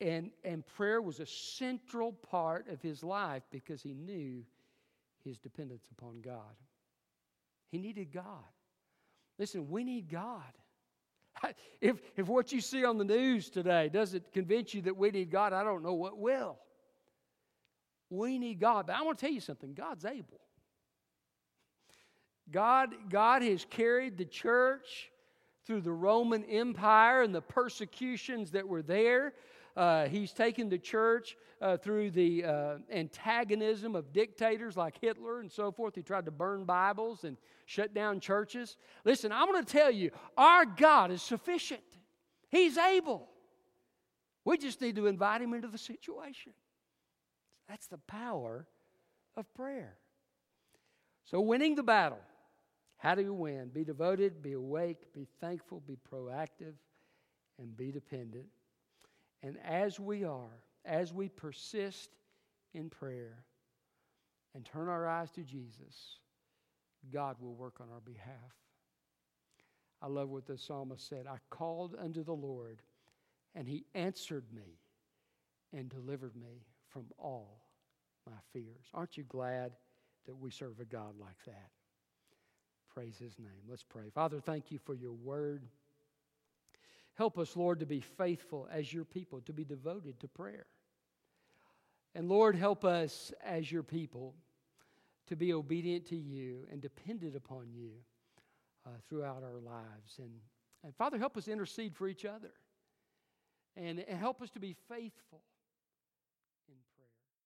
And, 0.00 0.30
and 0.44 0.64
prayer 0.64 1.02
was 1.02 1.20
a 1.20 1.26
central 1.26 2.12
part 2.12 2.68
of 2.68 2.80
his 2.80 3.02
life 3.02 3.42
because 3.50 3.82
he 3.82 3.92
knew 3.94 4.44
his 5.24 5.38
dependence 5.38 5.88
upon 5.90 6.20
God. 6.20 6.54
He 7.70 7.78
needed 7.78 8.12
God. 8.12 8.24
Listen, 9.38 9.68
we 9.68 9.84
need 9.84 10.08
God. 10.08 10.42
If, 11.80 12.02
if 12.16 12.26
what 12.26 12.50
you 12.50 12.60
see 12.60 12.84
on 12.84 12.98
the 12.98 13.04
news 13.04 13.50
today 13.50 13.88
doesn't 13.88 14.32
convince 14.32 14.74
you 14.74 14.82
that 14.82 14.96
we 14.96 15.12
need 15.12 15.30
God, 15.30 15.52
I 15.52 15.62
don't 15.62 15.84
know 15.84 15.94
what 15.94 16.18
will. 16.18 16.58
We 18.10 18.36
need 18.36 18.58
God. 18.58 18.88
But 18.88 18.96
I 18.96 19.02
want 19.02 19.18
to 19.18 19.26
tell 19.26 19.32
you 19.32 19.40
something 19.40 19.74
God's 19.74 20.04
able. 20.04 20.40
God, 22.50 22.94
God 23.10 23.42
has 23.42 23.64
carried 23.68 24.16
the 24.16 24.24
church 24.24 25.10
through 25.66 25.82
the 25.82 25.92
Roman 25.92 26.44
Empire 26.44 27.22
and 27.22 27.34
the 27.34 27.42
persecutions 27.42 28.50
that 28.52 28.66
were 28.66 28.82
there. 28.82 29.34
Uh, 29.78 30.08
he's 30.08 30.32
taken 30.32 30.68
the 30.68 30.76
church 30.76 31.36
uh, 31.62 31.76
through 31.76 32.10
the 32.10 32.44
uh, 32.44 32.78
antagonism 32.92 33.94
of 33.94 34.12
dictators 34.12 34.76
like 34.76 35.00
Hitler 35.00 35.38
and 35.38 35.50
so 35.50 35.70
forth. 35.70 35.94
He 35.94 36.02
tried 36.02 36.24
to 36.24 36.32
burn 36.32 36.64
Bibles 36.64 37.22
and 37.22 37.36
shut 37.64 37.94
down 37.94 38.18
churches. 38.18 38.76
Listen, 39.04 39.30
I'm 39.30 39.46
going 39.46 39.64
to 39.64 39.72
tell 39.72 39.92
you, 39.92 40.10
our 40.36 40.66
God 40.66 41.12
is 41.12 41.22
sufficient, 41.22 41.80
He's 42.50 42.76
able. 42.76 43.28
We 44.44 44.58
just 44.58 44.80
need 44.80 44.96
to 44.96 45.06
invite 45.06 45.42
Him 45.42 45.54
into 45.54 45.68
the 45.68 45.78
situation. 45.78 46.54
That's 47.68 47.86
the 47.86 47.98
power 47.98 48.66
of 49.36 49.54
prayer. 49.54 49.96
So, 51.24 51.40
winning 51.40 51.76
the 51.76 51.84
battle. 51.84 52.18
How 52.96 53.14
do 53.14 53.22
you 53.22 53.32
win? 53.32 53.68
Be 53.68 53.84
devoted, 53.84 54.42
be 54.42 54.54
awake, 54.54 55.14
be 55.14 55.28
thankful, 55.40 55.84
be 55.86 55.96
proactive, 56.12 56.74
and 57.60 57.76
be 57.76 57.92
dependent. 57.92 58.46
And 59.42 59.56
as 59.64 60.00
we 60.00 60.24
are, 60.24 60.62
as 60.84 61.12
we 61.12 61.28
persist 61.28 62.10
in 62.74 62.90
prayer 62.90 63.44
and 64.54 64.64
turn 64.64 64.88
our 64.88 65.06
eyes 65.06 65.30
to 65.32 65.42
Jesus, 65.42 66.18
God 67.12 67.36
will 67.40 67.54
work 67.54 67.80
on 67.80 67.88
our 67.92 68.00
behalf. 68.00 68.34
I 70.00 70.06
love 70.06 70.28
what 70.28 70.46
the 70.46 70.58
psalmist 70.58 71.08
said 71.08 71.26
I 71.26 71.38
called 71.50 71.96
unto 72.00 72.22
the 72.22 72.32
Lord, 72.32 72.82
and 73.54 73.68
he 73.68 73.84
answered 73.94 74.44
me 74.54 74.78
and 75.72 75.88
delivered 75.88 76.36
me 76.36 76.64
from 76.88 77.06
all 77.18 77.60
my 78.26 78.36
fears. 78.52 78.86
Aren't 78.94 79.16
you 79.16 79.24
glad 79.24 79.72
that 80.26 80.36
we 80.36 80.50
serve 80.50 80.80
a 80.80 80.84
God 80.84 81.14
like 81.18 81.44
that? 81.46 81.70
Praise 82.94 83.16
his 83.18 83.38
name. 83.38 83.62
Let's 83.68 83.84
pray. 83.84 84.10
Father, 84.14 84.40
thank 84.40 84.70
you 84.70 84.78
for 84.78 84.94
your 84.94 85.12
word. 85.12 85.62
Help 87.18 87.36
us, 87.36 87.56
Lord, 87.56 87.80
to 87.80 87.86
be 87.86 87.98
faithful 88.00 88.68
as 88.70 88.92
your 88.92 89.04
people, 89.04 89.40
to 89.40 89.52
be 89.52 89.64
devoted 89.64 90.20
to 90.20 90.28
prayer. 90.28 90.66
And 92.14 92.28
Lord, 92.28 92.54
help 92.54 92.84
us 92.84 93.32
as 93.44 93.70
your 93.70 93.82
people 93.82 94.36
to 95.26 95.34
be 95.34 95.52
obedient 95.52 96.06
to 96.06 96.16
you 96.16 96.64
and 96.70 96.80
dependent 96.80 97.34
upon 97.34 97.72
you 97.74 97.90
uh, 98.86 98.90
throughout 99.08 99.42
our 99.42 99.58
lives. 99.58 100.18
And, 100.18 100.30
and 100.84 100.94
Father, 100.94 101.18
help 101.18 101.36
us 101.36 101.48
intercede 101.48 101.96
for 101.96 102.06
each 102.06 102.24
other 102.24 102.52
and, 103.76 103.98
and 103.98 104.18
help 104.20 104.40
us 104.40 104.50
to 104.50 104.60
be 104.60 104.76
faithful 104.88 105.42